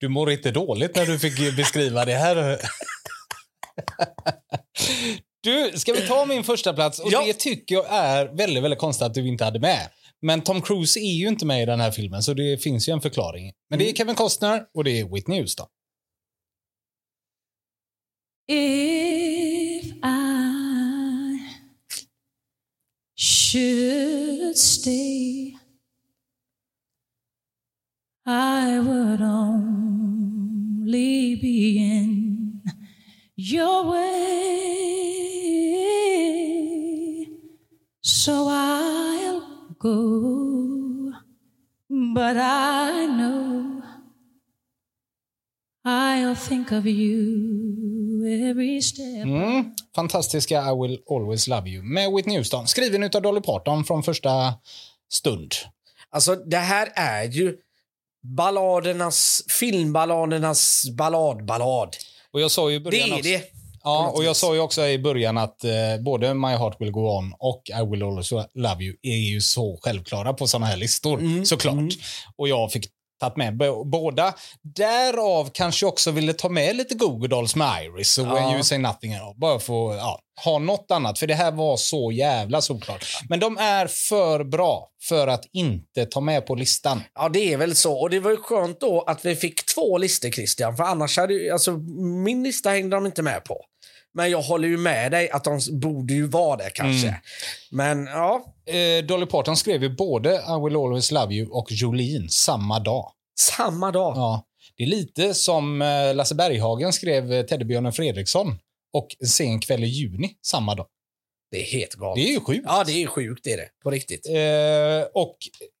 [0.00, 2.60] Du mår inte dåligt när du fick beskriva det här.
[5.40, 6.98] Du, ska vi ta min första plats?
[6.98, 7.24] Och Ja.
[7.26, 9.88] Det tycker jag är väldigt, väldigt konstigt att du inte hade med.
[10.22, 12.92] Men Tom Cruise är ju inte med i den här filmen, så det finns ju
[12.92, 13.52] en förklaring.
[13.70, 15.66] Men det är Kevin Costner och det är Whitney Houston.
[18.46, 21.56] If I
[23.14, 25.56] should stay,
[28.26, 30.44] I would only
[31.36, 32.60] be in
[33.36, 34.74] your way.
[38.02, 41.12] So I'll go,
[41.88, 43.82] but I know
[45.82, 48.13] I'll think of you.
[49.22, 49.64] Mm.
[49.94, 52.66] Fantastiska I will always love you med Whitney Houston.
[52.66, 54.54] Skriven av Dolly Parton från första
[55.12, 55.52] stund.
[56.10, 57.56] Alltså det här är ju
[58.22, 61.96] balladernas, filmballadernas balladballad.
[62.32, 63.42] Och jag sa ju i Det är också, det.
[63.84, 67.00] Ja, och jag sa ju också i början att eh, både My Heart Will Go
[67.00, 71.18] On och I Will Always Love You är ju så självklara på såna här listor,
[71.18, 71.74] Mm, såklart.
[72.36, 72.86] Och jag fick
[73.24, 73.56] tagit med
[73.86, 74.34] båda.
[74.62, 78.52] Därav kanske också ville ta med lite Google Dolls med Iris och When Ja.
[78.54, 79.14] You Say Nothing.
[79.36, 83.06] Bara för ja, ha något annat, för det här var så jävla solklart.
[83.28, 87.02] Men de är för bra för att inte ta med på listan.
[87.14, 88.00] Ja, det är väl så.
[88.00, 90.76] Och det var ju skönt då att vi fick två listor, Christian.
[90.76, 91.72] För annars hade ju, alltså,
[92.24, 93.64] min lista hängde de inte med på.
[94.14, 97.08] Men jag håller ju med dig att de borde ju vara det kanske.
[97.08, 97.20] Mm.
[97.70, 102.28] Men ja, Eh, Dolly Parton skrev ju både I Will Always Love You och Jolene
[102.28, 103.12] samma dag.
[103.40, 104.16] samma dag.
[104.16, 104.44] Ja,
[104.76, 108.58] det är lite som eh, Lasse Berghagen skrev eh, Teddybjörnen Fredriksson
[108.92, 110.86] och En sen kväll i juni samma dag.
[111.50, 112.16] Det är helt galet.
[112.24, 112.64] Det är ju sjukt.
[112.66, 113.68] Ja, det är sjukt det är det.
[113.82, 114.26] På riktigt.
[114.28, 115.36] Eh, och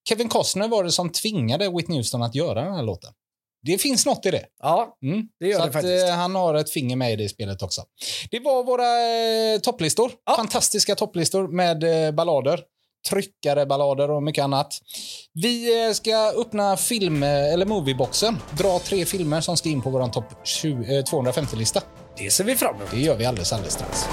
[0.08, 3.12] Kevin Costner var det som tvingade Whitney Houston att göra den här låten.
[3.66, 4.44] Det finns något i det.
[4.62, 5.28] Ja, Mm.
[5.40, 6.04] det gör Så det att, faktiskt.
[6.08, 7.82] eh, han har ett finger med i det spelet också.
[8.30, 9.00] Det var våra
[9.54, 10.12] eh, topplistor.
[10.26, 10.36] Ja.
[10.36, 12.60] Fantastiska topplistor med eh, ballader.
[13.10, 14.78] Tryckare, ballader och mycket annat.
[15.32, 18.38] Vi eh, ska öppna film, eh, eller movieboxen.
[18.58, 21.80] Dra tre filmer som ska in på vår topp 20 eh, 250-lista.
[22.18, 22.90] Det ser vi fram emot.
[22.90, 24.04] Det gör vi alldeles, alldeles strax.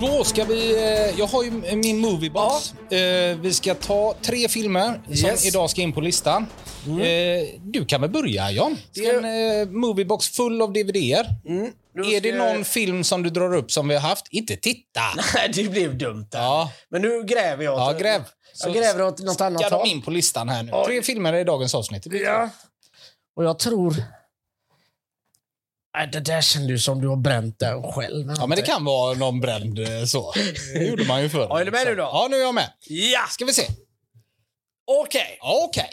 [0.00, 0.76] Då ska vi...
[1.18, 2.74] Jag har ju min moviebox.
[2.90, 5.46] Eh, Vi ska ta tre filmer som Yes.
[5.46, 6.46] idag ska in på listan.
[6.86, 8.78] Eh, Du kan väl börja, John?
[8.94, 11.26] Det är en eh, moviebox full av DVD-er.
[11.96, 14.26] Då Är det ska jag- någon film som du drar upp som vi har haft?
[14.30, 15.00] Inte titta!
[15.34, 16.26] Nej, det blev dumt.
[16.32, 17.78] Ja, Men nu gräver jag.
[17.78, 18.22] ja gräv.
[18.64, 19.88] Jag gräver åt något annat Ska håll.
[19.88, 20.72] in på listan här nu.
[20.74, 20.84] Oj.
[20.86, 22.06] Tre filmer i dagens avsnitt.
[22.10, 22.48] Ja.
[23.36, 23.96] Och jag tror...
[25.96, 28.34] Nej, det där känns ju som du har bränt den själv.
[28.38, 30.32] Ja, men det kan vara någon bränd eh, så.
[30.74, 31.46] Det gjorde man ju förr.
[31.50, 32.02] Ja, är du med nu då?
[32.02, 32.70] Ja, nu är jag med.
[32.88, 33.20] Ja!
[33.30, 33.62] Ska vi se.
[34.86, 35.38] Okej.
[35.40, 35.90] Okej.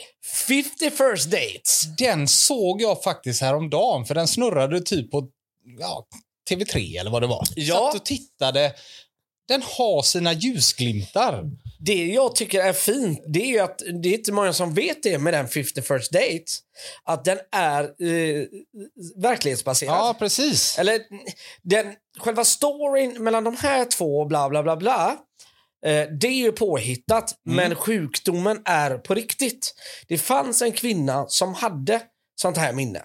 [0.48, 1.84] 50 first dates.
[1.98, 5.28] Den såg jag faktiskt häromdagen, för den snurrade typ på
[5.80, 6.06] ja,
[6.50, 7.48] TV3 eller vad det var.
[7.56, 7.76] Ja.
[7.76, 8.74] Satt och tittade.
[9.48, 11.44] Den har sina ljusglimtar.
[11.80, 15.04] Det jag tycker är fint, det är ju att det är inte många som vet
[15.04, 16.60] det med den 50 First Dates.
[17.04, 18.46] Att den är eh,
[19.16, 19.96] verklighetsbaserad.
[19.96, 20.80] Ja, precis.
[20.80, 21.00] Eller
[21.62, 25.18] den, själva storyn mellan de här två, bla bla bla bla.
[25.86, 27.56] Eh, det är ju påhittat, Mm.
[27.56, 29.74] men sjukdomen är på riktigt.
[30.08, 32.02] Det fanns en kvinna som hade
[32.42, 33.02] sånt här minne.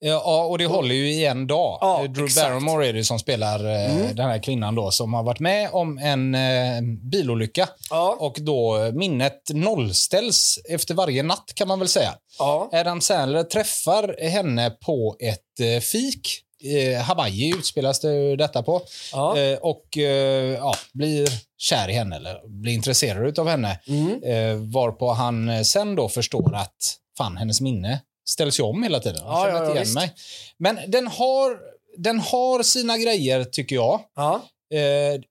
[0.00, 1.78] Ja, och det håller ju i en dag.
[1.80, 2.46] Ja, Drew exakt.
[2.48, 4.16] Barrymore är det som spelar eh, Mm.
[4.16, 6.80] den här kvinnan då som har varit med om en eh,
[7.12, 7.68] bilolycka.
[7.90, 8.16] Ja.
[8.20, 12.14] Och då eh, minnet nollställs efter varje natt kan man väl säga.
[12.38, 12.70] Ja.
[12.72, 16.28] Adam Sandler träffar henne på ett eh, fik.
[16.64, 18.82] Eh, Hawaii utspelas det detta på.
[19.12, 19.38] Ja.
[19.38, 23.78] Eh, och eh, ja, blir kär i henne, eller blir intresserad av henne.
[23.86, 24.22] Mm.
[24.22, 29.22] Eh, varpå han sen då förstår att fan, hennes minne ställs ju om hela tiden.
[29.24, 29.94] Ja, känner ja, inte igen visst.
[29.94, 30.12] mig.
[30.58, 31.58] Men den har,
[31.96, 34.00] den har sina grejer, tycker jag.
[34.16, 34.42] Ja.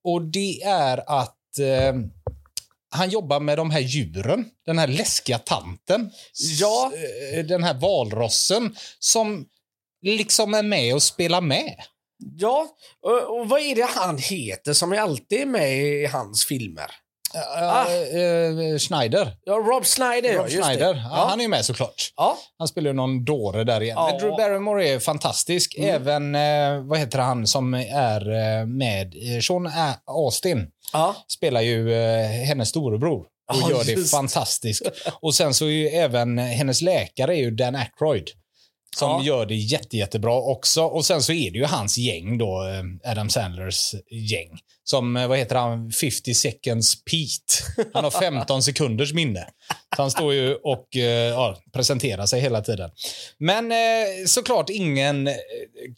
[0.04, 1.34] Och det är att
[2.90, 4.46] han jobbar med de här djuren.
[4.66, 6.12] Den här läskiga tanten.
[6.60, 6.92] Ja.
[7.48, 9.46] Den här valrossen som
[10.02, 11.76] liksom är med och spelar med.
[12.38, 12.68] ja.
[13.02, 16.92] Och, och vad är det han heter som är alltid är med i hans filmer?
[17.62, 17.86] Ah.
[17.92, 19.36] Eh, Schneider.
[19.44, 20.52] Ja, Rob ja, Rob det.
[20.64, 20.94] Schneider.
[20.96, 21.02] Ja.
[21.18, 21.26] Ja.
[21.30, 22.14] Han är ju med såklart.
[22.16, 22.38] Ja.
[22.58, 23.96] Han spelar ju någon dåre där igen.
[24.00, 24.10] Ja.
[24.12, 25.76] Men Drew Barrymore är fantastisk.
[25.78, 25.96] Mm.
[25.96, 29.16] Även, eh, vad heter han som är eh, med?
[29.16, 29.72] i- Sean
[30.06, 31.16] Austin Ja.
[31.28, 33.20] spelar ju eh, hennes storebror.
[33.20, 34.82] Och Ja, gör det fantastiskt.
[35.22, 38.28] Och sen så är ju även hennes läkare är ju Dan Aykroyd.
[38.96, 39.24] Som Ja.
[39.24, 40.82] gör det jätte, jättebra också.
[40.84, 44.60] Och sen så är det ju hans gäng då, eh, Adam Sandlers gäng.
[44.90, 47.84] Som, eh, vad heter han, 50 seconds Pete.
[47.94, 49.48] Han har 15 sekunders minne.
[49.96, 52.90] Så han står ju och eh, ja, presenterar sig hela tiden.
[53.38, 53.78] Men eh,
[54.28, 55.30] såklart ingen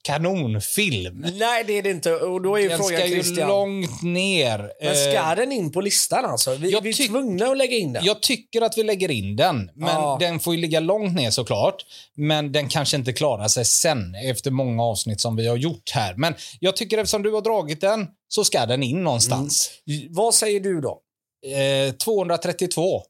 [0.01, 1.25] kanonfilm.
[1.33, 2.13] Nej, det är det inte.
[2.13, 3.47] Och då är ju Den frågan ska ju Christian.
[3.47, 4.71] långt ner.
[4.83, 6.55] Men ska den in på listan alltså?
[6.55, 8.05] Vi, jag vi är tvungna att lägga in den.
[8.05, 10.17] Jag tycker att vi lägger in den, men Ja.
[10.19, 11.75] den får ju ligga långt ner såklart.
[12.15, 16.13] Men den kanske inte klarar sig sen efter många avsnitt som vi har gjort här.
[16.15, 19.69] Men jag tycker eftersom du har dragit den så ska den in någonstans.
[20.09, 21.01] Vad säger du då?
[21.87, 23.01] Eh, 232.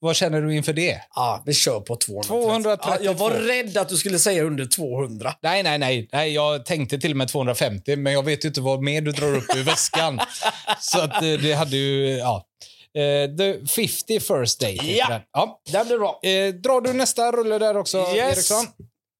[0.00, 1.00] Vad känner du inför det?
[1.14, 2.28] Ja, vi kör på 230.
[2.28, 2.90] 232.
[2.90, 5.34] Ja, jag var rädd att du skulle säga under 200.
[5.42, 6.32] Nej, nej, nej, nej.
[6.34, 9.36] Jag tänkte till och med 250, men jag vet ju inte vad mer du drar
[9.36, 10.20] upp ur väskan.
[10.80, 12.46] Så att eh, det hade ju, ja.
[12.94, 14.72] Eh, the 50 first date.
[14.86, 15.08] Ja.
[15.08, 15.20] den.
[15.32, 15.60] ja.
[15.72, 16.20] Det blir bra.
[16.22, 18.14] Eh, drar du nästa rulle där också, Yes.
[18.16, 18.66] Eriksson?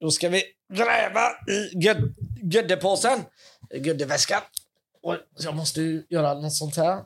[0.00, 0.42] Då ska vi
[0.74, 2.14] gräva i göd-
[2.52, 3.20] göddepåsen.
[3.74, 4.40] Göddeväskan.
[5.02, 7.02] Och jag måste ju göra något sånt här.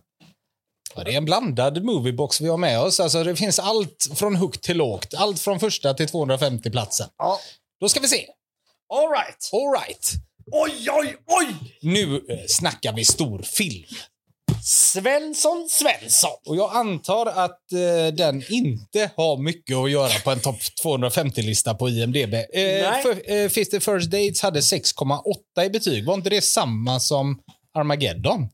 [0.94, 3.00] Ja, det är en blandad moviebox vi har med oss.
[3.00, 5.14] Alltså, det finns allt från högt till lågt.
[5.16, 7.08] Allt från första till 250 platsen.
[7.18, 7.40] Ja.
[7.80, 8.26] Då ska vi se.
[8.94, 9.50] All right.
[9.52, 10.12] All right.
[10.52, 11.54] Oj, oj, oj!
[11.82, 13.96] Nu eh, snackar vi stor film.
[14.64, 16.36] Svensson Svensson.
[16.46, 21.74] Och jag antar att eh, den inte har mycket att göra på en topp 250-lista
[21.74, 22.34] på IMDB.
[22.34, 23.02] Eh, Nej.
[23.02, 26.06] för, eh, Fifty First Dates hade 6,8 i betyg.
[26.06, 27.38] Var inte det samma som
[27.76, 28.48] Armageddon?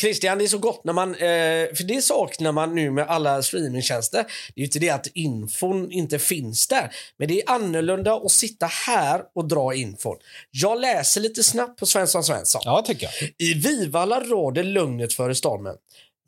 [0.00, 1.14] Christian, det är så gott när man...
[1.14, 4.18] Eh, för det saknar man nu med alla streamingtjänster.
[4.54, 6.90] Det är ju inte det att infon inte finns där.
[7.16, 10.16] Men det är annorlunda att sitta här och dra infon.
[10.50, 12.62] Jag läser lite snabbt på Svensson Svensson.
[12.64, 13.30] Ja, tycker jag.
[13.48, 15.74] I Vivalla råder lugnet före stormen.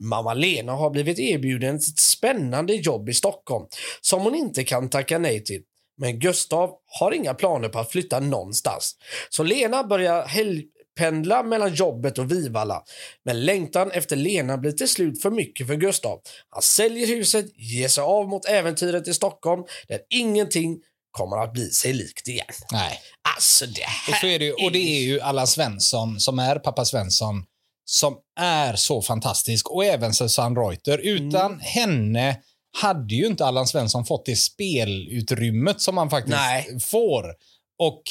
[0.02, 3.66] Mamma Lena har blivit erbjuden ett spännande jobb i Stockholm
[4.00, 5.62] som hon inte kan tacka nej till.
[5.98, 8.96] Men Gustav har inga planer på att flytta någonstans.
[9.30, 10.26] Så Lena börjar
[11.00, 12.82] helgpendla mellan jobbet och Vivalla.
[13.24, 16.20] Men längtan efter Lena blir till slut för mycket för Gustav.
[16.50, 20.78] Han säljer huset, ger sig av mot äventyret i Stockholm där ingenting
[21.10, 22.46] kommer att bli sig likt igen.
[22.72, 22.98] Nej.
[23.36, 26.38] Alltså det här Och, så är det, ju- och det är ju Allan Svensson som
[26.38, 27.44] är pappa Svensson
[27.84, 29.70] som är så fantastisk.
[29.70, 30.98] Och även Susanne Reuter.
[30.98, 31.60] Utan Mm.
[31.60, 32.36] henne
[32.82, 36.80] hade ju inte Allan Svensson fått det spelutrymmet som han faktiskt Nej.
[36.80, 37.24] får.
[37.78, 38.02] Och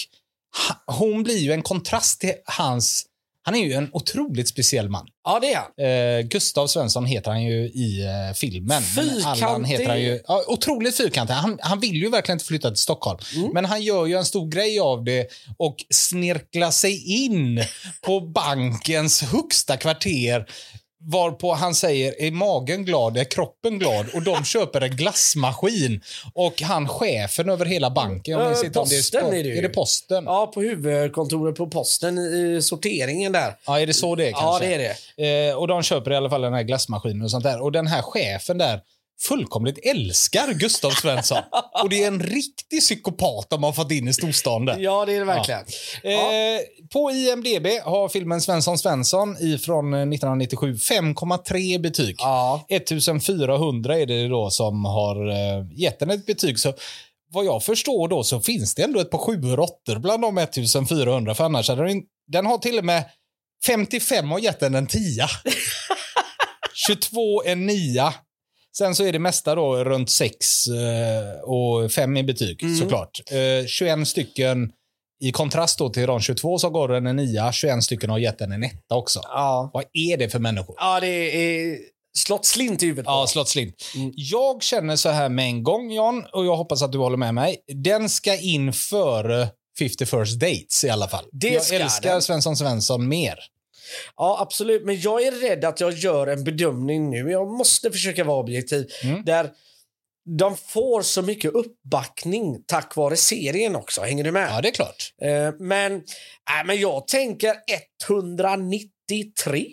[0.86, 3.06] hon blir ju en kontrast till hans...
[3.42, 5.08] Han är ju en otroligt speciell man.
[5.24, 6.20] Ja, det är han.
[6.20, 8.82] Eh, Gustav Svensson heter han ju i eh, filmen.
[8.82, 9.70] Fyrkantig.
[9.70, 10.22] heter han ju...
[10.28, 11.34] Ja, otroligt fyrkantig.
[11.34, 13.20] Han, han vill ju verkligen inte flytta till Stockholm.
[13.36, 13.50] Mm.
[13.54, 17.64] Men han gör ju en stor grej av det och snirklar sig in
[18.02, 20.46] på bankens högsta kvarter
[21.02, 24.06] Varpå han säger, är magen glad, är kroppen glad?
[24.14, 26.02] Och de köper en glassmaskin.
[26.34, 29.58] Och han, chefen över hela banken, jag minns inte om det är, sport- är det
[29.58, 30.24] är det posten?
[30.26, 30.32] Ja.
[30.40, 33.56] Ja, på huvudkontoret på posten i sorteringen där.
[33.68, 34.66] är det så det är Ja, kanske?
[34.68, 35.48] det är det.
[35.50, 37.62] Eh, och de köper i alla fall den här glassmaskinen och sånt där.
[37.62, 38.82] Och den här chefen där
[39.22, 41.38] fullkomligt älskar Gustav Svensson.
[41.84, 44.78] Och det är en riktig psykopat de har fått in i storstan där.
[44.80, 45.62] Ja, det är det verkligen.
[46.04, 46.10] Ja.
[46.10, 46.62] Eh,
[46.94, 52.16] på IMDB har filmen Svensson Svensson ifrån eh, 1997 5,3 betyg.
[52.20, 52.66] Ja.
[52.70, 56.60] 1400 är det då som har eh, gett den ett betyg.
[56.60, 56.74] Så
[57.32, 60.38] vad jag förstår då så finns det ändå ett par sjuor och åttor bland de
[60.38, 61.36] 1400.
[61.36, 63.04] För annars hade den, den har till och med
[63.66, 65.28] 55 har gett den en 10.
[66.74, 68.14] 22 en 9.
[68.78, 73.22] Sen så är det mesta då runt 6 eh, och 5 i betyg såklart.
[73.32, 74.72] Eh, 21 stycken
[75.22, 77.52] i kontrast då till de 22 som gav den en 9.
[77.52, 79.22] 21 stycken har gett den en 1 också.
[79.24, 79.72] Ja.
[79.74, 80.76] Vad är det för människor?
[80.80, 81.78] ja, det är
[82.18, 83.76] slått slint i huvudet Ja, slått slint.
[84.16, 87.34] Jag känner så här med en gång, Jan, och jag hoppas att du håller med
[87.34, 87.58] mig.
[87.68, 89.50] Den ska in före
[89.80, 91.26] 50 first dates i alla fall.
[91.32, 92.22] Det jag ska älskar den.
[92.22, 93.40] Svensson Svensson mer.
[94.16, 94.86] Ja, absolut.
[94.86, 97.32] Men jag är rädd att jag gör en bedömning nu.
[97.32, 98.88] Jag måste försöka vara objektiv.
[99.04, 99.24] Mm.
[99.26, 99.52] Där
[100.38, 104.02] de får så mycket uppbackning tack vare serien också.
[104.02, 104.50] Hänger du med?
[104.52, 105.14] Ja, det är klart.
[105.22, 107.56] Eh, men, äh, men jag tänker
[108.08, 109.72] 193.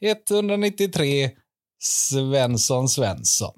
[0.00, 1.30] 193
[1.82, 3.54] Svensson Svensson.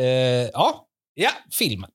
[0.00, 0.06] Eh,
[0.52, 1.90] ja, ja, filmen.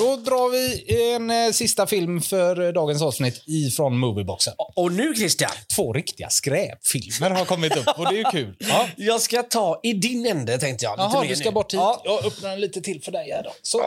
[0.00, 0.84] Då drar vi
[1.14, 4.54] en eh, sista film för eh, dagens avsnitt ifrån Movieboxen.
[4.76, 5.50] och nu Christian.
[5.76, 8.56] Två riktiga skräpfilmer har kommit upp och det är ju kul.
[8.70, 8.88] Ja.
[8.96, 10.92] Jag ska ta i din ände tänkte jag.
[10.98, 11.54] lite Jaha, mer du ska nu.
[11.54, 11.78] bort hit.
[11.80, 12.00] Ja.
[12.04, 13.50] Jag öppnar den lite till för dig här då.
[13.62, 13.82] Så,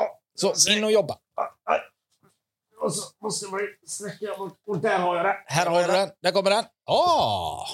[0.53, 1.17] så in och jobba.
[2.83, 4.53] Och så måste man ju sträcka bort.
[4.67, 5.35] Och där har jag det.
[5.45, 6.09] Här har du den.
[6.23, 6.63] Där kommer den.
[6.85, 7.65] Ah,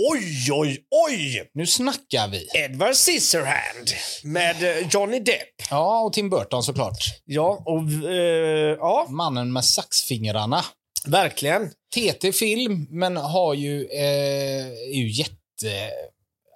[0.00, 1.50] Oj, oj, oj!
[1.54, 2.48] nu snackar vi.
[2.54, 3.88] Edward Scissorhand
[4.24, 5.48] med eh, Johnny Depp.
[5.70, 6.98] Ja, och Tim Burton såklart.
[7.24, 10.64] Ja, och eh, ja, Mannen med saxfingrarna.
[11.06, 11.70] verkligen.
[11.94, 15.90] TT-film, men har ju, eh, är ju jätte...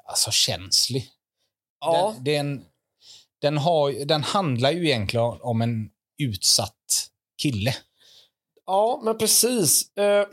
[0.08, 1.08] Alltså känslig.
[1.80, 2.64] Ja, Den, den,
[3.40, 5.88] den, har, den handlar ju egentligen om en
[6.22, 7.08] utsatt
[7.42, 7.74] kille.
[8.66, 9.96] ja men precis.
[9.96, 10.26] Eh,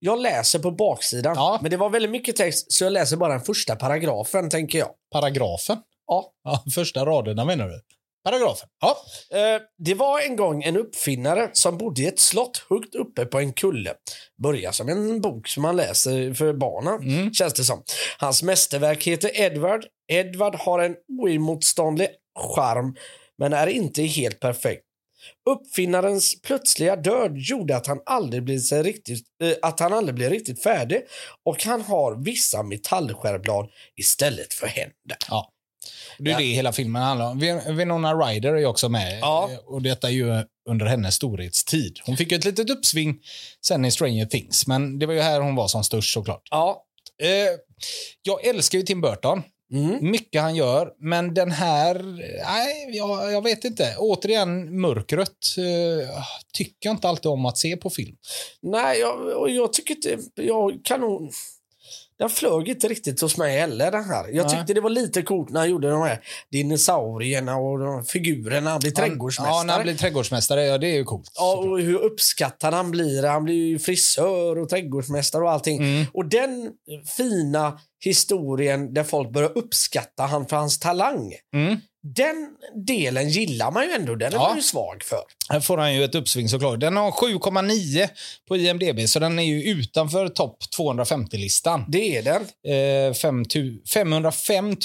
[0.00, 1.58] jag läser på baksidan, Ja.
[1.62, 4.88] men det var väldigt mycket text så jag läser bara den första paragrafen tänker jag.
[5.12, 5.78] Paragrafen.
[6.06, 6.32] Ja.
[6.44, 7.80] Ja, första raderna menar du?
[8.24, 8.68] Paragrafen.
[8.80, 8.96] Ja.
[9.38, 13.38] Eh, det var en gång en uppfinnare som bodde i ett slott högt uppe på
[13.38, 13.94] en kulle.
[14.42, 17.82] Börjar som en bok som man läser för barnen, känns det som.
[18.18, 19.84] Hans mästerverk heter Edward.
[20.12, 22.08] Edward har en oemotståndlig
[22.54, 22.96] charm,
[23.38, 24.82] men är inte helt perfekt.
[25.50, 30.30] Uppfinnarens plötsliga död gjorde att han aldrig blev, sig riktigt, eh, att han aldrig blev
[30.30, 31.02] riktigt färdig
[31.44, 35.16] och han har vissa metallskärblad istället för händer.
[35.28, 35.50] Ja.
[36.18, 37.38] Det är det hela filmen handlar om.
[37.76, 39.18] Winona Ryder är också med.
[39.20, 39.48] Ja.
[39.52, 41.98] Eh, Och detta är ju under hennes storhetstid.
[42.06, 43.18] Hon fick ett litet uppsving
[43.66, 46.42] sen i Stranger Things, men det var ju här hon var som störst såklart.
[46.50, 46.84] Ja.
[47.22, 47.28] Eh,
[48.22, 49.42] jag älskar ju Tim Burton.
[49.72, 50.10] Mm.
[50.10, 52.02] Mycket han gör, men den här...
[52.44, 53.94] Nej, jag, jag vet inte.
[53.98, 56.08] Återigen, mörkrött eh,
[56.52, 58.16] tycker jag inte alltid om att se på film.
[58.62, 60.18] Nej, jag, jag tycker inte...
[60.34, 61.32] Jag kan nog...
[62.20, 64.28] Den flög inte riktigt hos mig heller, den här.
[64.32, 66.20] Jag tyckte det var lite coolt när han gjorde de här
[66.52, 68.70] dinosaurierna och de figurerna.
[68.70, 69.56] Han blir trädgårdsmästare.
[69.56, 71.32] Ja, när han blir trädgårdsmästare, ja, det är ju coolt.
[71.34, 73.22] Ja, och hur uppskattad han blir.
[73.22, 75.78] Han blir ju frisör och trädgårdsmästare och allting.
[75.78, 76.06] Mm.
[76.12, 76.70] Och den
[77.16, 81.32] fina historien där folk börjar uppskatta han för hans talang.
[81.54, 81.76] Mm.
[82.02, 82.48] Den
[82.86, 84.14] delen gillar man ju ändå.
[84.14, 84.48] Den är Ja.
[84.48, 85.20] man ju svag för.
[85.48, 86.80] Här får han ju ett uppsving såklart.
[86.80, 88.08] Den har 7,9
[88.48, 91.84] på IMDB, så den är ju utanför topp 250-listan.
[91.88, 92.42] Det är den.
[93.08, 94.76] Eh, fem tu- 505 000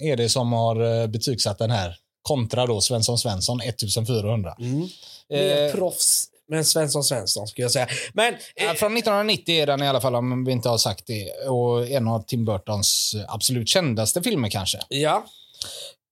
[0.00, 1.96] är det som har eh, betygsatt den här.
[2.22, 4.54] Kontra då Svensson Svensson, 1400.
[4.58, 6.24] Mer Eh, proffs.
[6.48, 7.88] Men Svensson Svensson skulle jag säga.
[8.12, 11.30] Men Ja, Från 1990 är den i alla fall, om vi inte har sagt det.
[11.48, 14.78] Och en av Tim Burtons absolut kändaste filmer kanske.
[14.88, 15.24] Ja.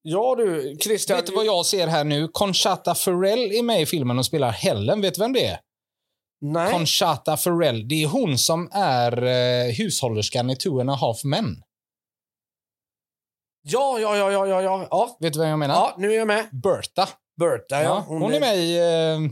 [0.07, 1.17] Ja du, Christian.
[1.17, 2.29] Vet du vad jag ser här nu?
[2.29, 5.01] Conchata Ferrell är med i filmen och spelar Helen.
[5.01, 5.59] Vet du vem det är?
[6.41, 6.73] Nej.
[6.73, 7.89] Conchata Ferrell.
[7.89, 11.63] Det är hon som är eh, hushållerskan i Two and a half men.
[13.63, 14.89] Ja, ja, ja, ja, ja, ja.
[14.91, 15.75] Ja, Vet du vem jag menar?
[15.75, 16.49] ja nu är jag med.
[16.63, 17.09] Berta.
[17.37, 17.83] Berta, ja.
[17.83, 19.31] Ja, hon, är med i eh,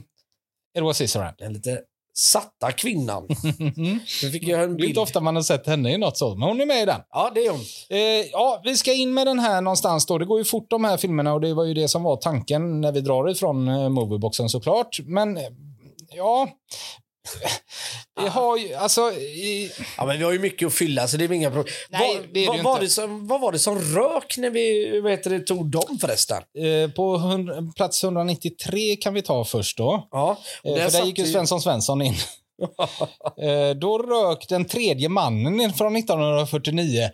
[0.79, 1.39] Edward Scissorhands.
[1.39, 1.83] Den lite
[2.15, 3.29] satta kvinnan.
[4.23, 4.89] Nu fick jag en Det är bild.
[4.89, 7.01] inte ofta man har sett henne i något så, men hon är med i den.
[7.11, 7.61] Ja, det är hon.
[7.91, 10.19] Eh, ja, vi ska in med den här någonstans då.
[10.19, 12.81] Det går ju fort de här filmerna och det var ju det som var tanken
[12.81, 15.01] när vi drar ifrån eh, Movieboxen såklart.
[15.05, 15.43] Men eh,
[16.17, 16.49] ja,
[18.23, 21.25] det har ju, alltså, i, Ja, men vi har ju mycket att fylla, så det
[21.25, 21.75] är inga problem.
[21.91, 22.85] Nej, vad, det är det vad, ju var inte.
[22.85, 26.43] det som, vad var det som rök när vi vad heter det, tog dem förresten?
[26.59, 30.09] eh, på hund, plats 193 kan vi ta först då.
[30.11, 32.15] Ja, Eh, för där gick ju vi- Svensson Svensson in.
[33.43, 37.11] eh, då rök den tredje mannen från 1949.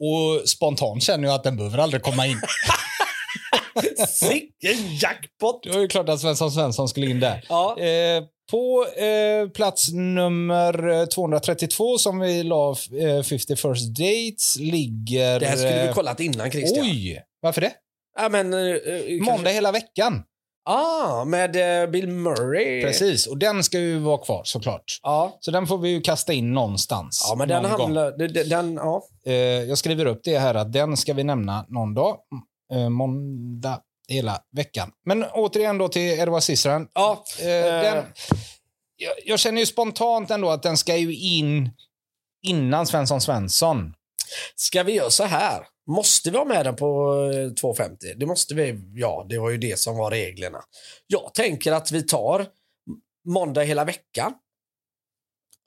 [0.00, 2.40] Och spontant känner jag att den behöver aldrig komma in.
[4.08, 5.62] Sicken jackpot!
[5.62, 7.44] Det var ju klart att Svensson Svensson skulle in där.
[7.48, 7.78] Ja.
[7.80, 12.70] Eh, på eh, plats nummer eh, 232 som vi la
[13.00, 15.40] eh, 50 First Dates ligger...
[15.40, 16.84] Det här skulle vi eh, kollat innan Christian.
[16.86, 17.22] Oj!
[17.40, 17.72] Varför det?
[18.18, 20.22] Ja, men, eh, eh, kanske- Måndag hela veckan.
[20.66, 22.82] Ah, med eh, Bill Murray.
[22.82, 24.84] Precis, och den ska ju vara kvar såklart.
[25.02, 25.36] Ja.
[25.40, 27.26] Så den får vi ju kasta in någonstans.
[27.28, 28.18] Ja, men den handlar...
[28.18, 29.02] Den, den, ja.
[29.26, 32.16] Eh, jag skriver upp det här att den ska vi nämna någon dag.
[32.72, 34.92] Eh, måndag hela veckan.
[35.04, 36.90] Men återigen då till Edward Scissorhands.
[36.94, 38.04] Ja, Eh, eh, den,
[38.96, 41.70] jag, jag känner ju spontant ändå att den ska ju in
[42.46, 43.94] innan Svensson Svensson.
[44.56, 45.66] Ska vi göra så här?
[45.86, 48.14] Måste vi ha med den på eh, 2,50?
[48.16, 48.80] Det måste vi.
[48.94, 50.58] Ja, det var ju det som var reglerna.
[51.06, 52.46] Jag tänker att vi tar
[53.28, 54.34] måndag hela veckan.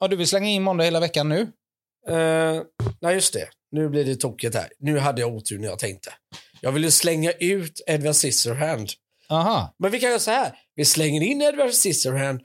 [0.00, 1.40] Ja, du vill slänga in måndag hela veckan nu?
[2.08, 2.62] Eh,
[3.00, 3.48] nej, just det.
[3.70, 4.72] Nu blir det tokigt här.
[4.78, 6.12] Nu hade jag otur när jag tänkte.
[6.60, 8.90] Jag ville slänga ut Edward Scissorhand.
[9.30, 9.74] Aha.
[9.78, 10.52] Men vi kan göra så här.
[10.74, 12.40] Vi slänger in Edward Scissorhand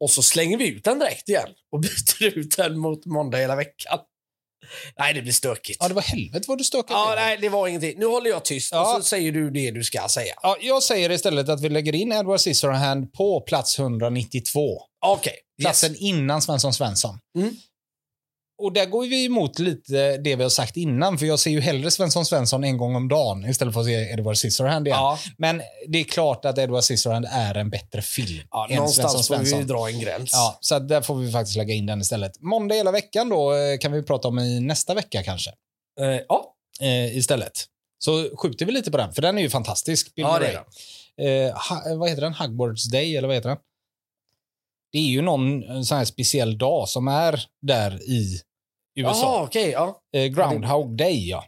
[0.00, 3.56] och så slänger vi ut den direkt igen och byter ut den mot måndag hela
[3.56, 3.98] veckan.
[4.98, 5.78] Nej, det blir stökigt.
[5.80, 7.98] Ja, det var helvete vad du stökade Ja, nej, det var ingenting.
[7.98, 8.96] Nu håller jag tyst Ja.
[8.96, 10.34] och så säger du det du ska säga.
[10.42, 14.78] Ja, jag säger istället att vi lägger in Edward Scissorhand på plats 192.
[15.06, 15.34] Okej.
[15.60, 16.00] Platsen Yes.
[16.00, 17.18] innan Svensson Svensson.
[17.38, 17.54] Mm.
[18.64, 21.60] Och där går vi emot lite det vi har sagt innan, för jag ser ju
[21.60, 24.98] hellre Svensson Svensson en gång om dagen istället för att se Edward Scissorhand igen.
[24.98, 25.18] Ja.
[25.38, 29.28] Men det är klart att Edward Scissorhand är en bättre film Ja, än Svensson någonstans
[29.28, 29.58] får vi Svensson.
[29.60, 30.30] ju dra en gräns.
[30.32, 32.40] Ja, så där får vi faktiskt lägga in den istället.
[32.42, 35.50] Måndag hela veckan då eh, kan vi prata om i nästa vecka kanske.
[36.00, 36.54] Eh, ja.
[36.80, 37.52] Eh, istället.
[37.98, 40.14] Så skjuter vi lite på den, för den är ju fantastisk.
[40.14, 40.62] Bill ja, det är
[41.16, 41.46] det.
[41.48, 42.34] eh, ha, vad heter den?
[42.34, 43.58] Hugboards Day, eller vad heter den?
[44.92, 48.40] Det är ju någon eh, sån här speciell dag som är där i
[48.96, 49.22] USA.
[49.22, 49.70] Jaha, okej.
[49.70, 49.96] ja.
[50.16, 51.44] Eh, Groundhog Day, ja.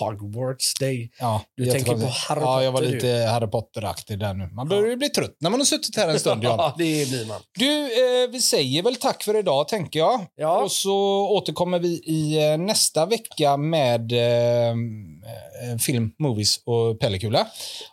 [0.00, 1.10] Hogwarts Day.
[1.18, 4.46] ja Du tänker på Harry Ja, jag var Potter, lite Harry Potter-aktig där nu.
[4.52, 6.44] Man börjar ju bli trött när man har suttit här en stund.
[6.44, 7.40] Ja, det blir man.
[7.58, 10.26] Du, eh, vi säger väl tack för idag, tänker jag.
[10.36, 10.62] Ja.
[10.62, 10.96] Och så
[11.28, 17.46] återkommer vi i eh, nästa vecka med eh, eh, film, movies och Pellekula.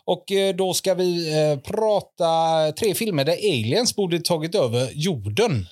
[0.04, 1.32] Och eh, då ska vi
[1.64, 5.66] prata tre filmer där aliens borde tagit över jorden.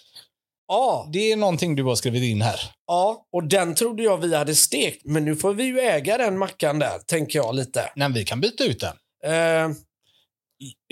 [0.68, 2.60] Ja, Det är någonting du har skrivit in här.
[2.86, 5.02] ja, och den trodde jag vi hade stekt.
[5.04, 7.92] Men nu får vi ju äga den mackan där, tänker jag lite.
[7.96, 8.96] Nej, vi kan byta ut den.
[9.24, 9.76] Eh,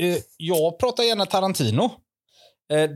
[0.03, 1.85] Eh, jag pratar gärna Tarantino.
[2.73, 2.91] eh,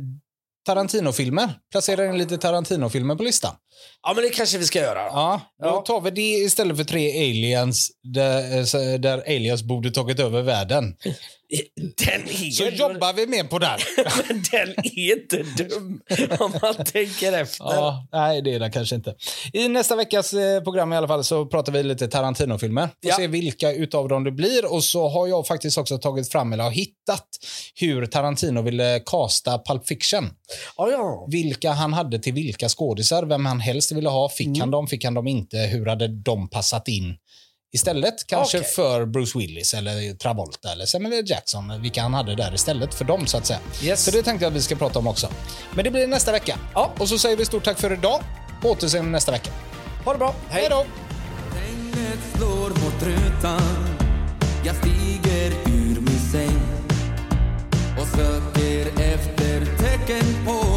[0.66, 1.50] Tarantino-filmer.
[1.70, 3.54] Placera in lite Tarantino-filmer på listan.
[4.02, 4.98] Ja, men det kanske vi ska göra.
[5.02, 5.80] Ja, då Ja.
[5.86, 10.94] tar vi det istället för tre aliens där, eh, där aliens borde tagit över världen.
[11.96, 13.78] Den är, Så jobbar vi mer på den.
[14.28, 16.00] men den är inte dum
[16.38, 17.64] om man tänker efter.
[17.64, 19.14] Ja, nej, det är det kanske inte.
[19.52, 22.82] I nästa veckas eh, program i alla fall så pratar vi lite Tarantino-filmer.
[22.86, 23.16] Får Ja.
[23.16, 24.72] se vilka utav dem det blir.
[24.72, 27.26] Och så har jag faktiskt också tagit fram, eller har hittat,
[27.74, 30.30] hur Tarantino ville casta Pulp Fiction.
[30.76, 31.26] Ja, ja.
[31.30, 34.28] Vilka han hade till vilka skådisar, vem han helst ville ha.
[34.28, 34.60] Fick Mm.
[34.60, 35.56] han dem, fick han dem inte?
[35.58, 37.16] Hur hade de passat in?
[37.72, 38.70] Istället kanske Okej.
[38.70, 41.24] för Bruce Willis eller Travolta eller Samuel L.
[41.26, 43.58] Jackson, vilka han hade där istället för dem så att säga.
[43.82, 44.04] Yes.
[44.04, 45.28] Så det tänkte jag att vi ska prata om också.
[45.74, 46.58] Men det blir nästa vecka.
[46.74, 46.92] Ja.
[46.98, 48.20] Och så säger vi stort tack för idag.
[48.62, 49.50] På återseende nästa vecka.
[50.04, 50.34] Ha det bra.
[50.48, 50.84] Hej Hej då!
[51.58, 53.96] Regnet slår mot rutan
[54.66, 56.60] Jag stiger ur min säng
[58.00, 60.73] och söker efter tecken på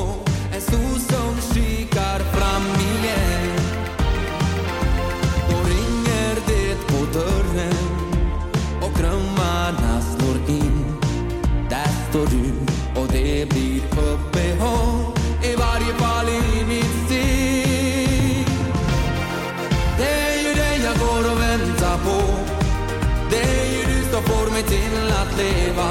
[24.58, 25.90] mig till att leva.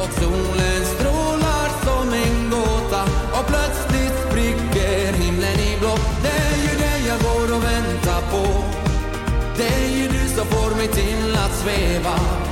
[0.00, 3.02] Och solen strålar som en gåta.
[3.38, 5.94] Och plötsligt spricker himlen i blå.
[6.22, 8.64] Det är ju det jag går och väntar på.
[9.56, 12.47] Det är ju du som får mig till att sväva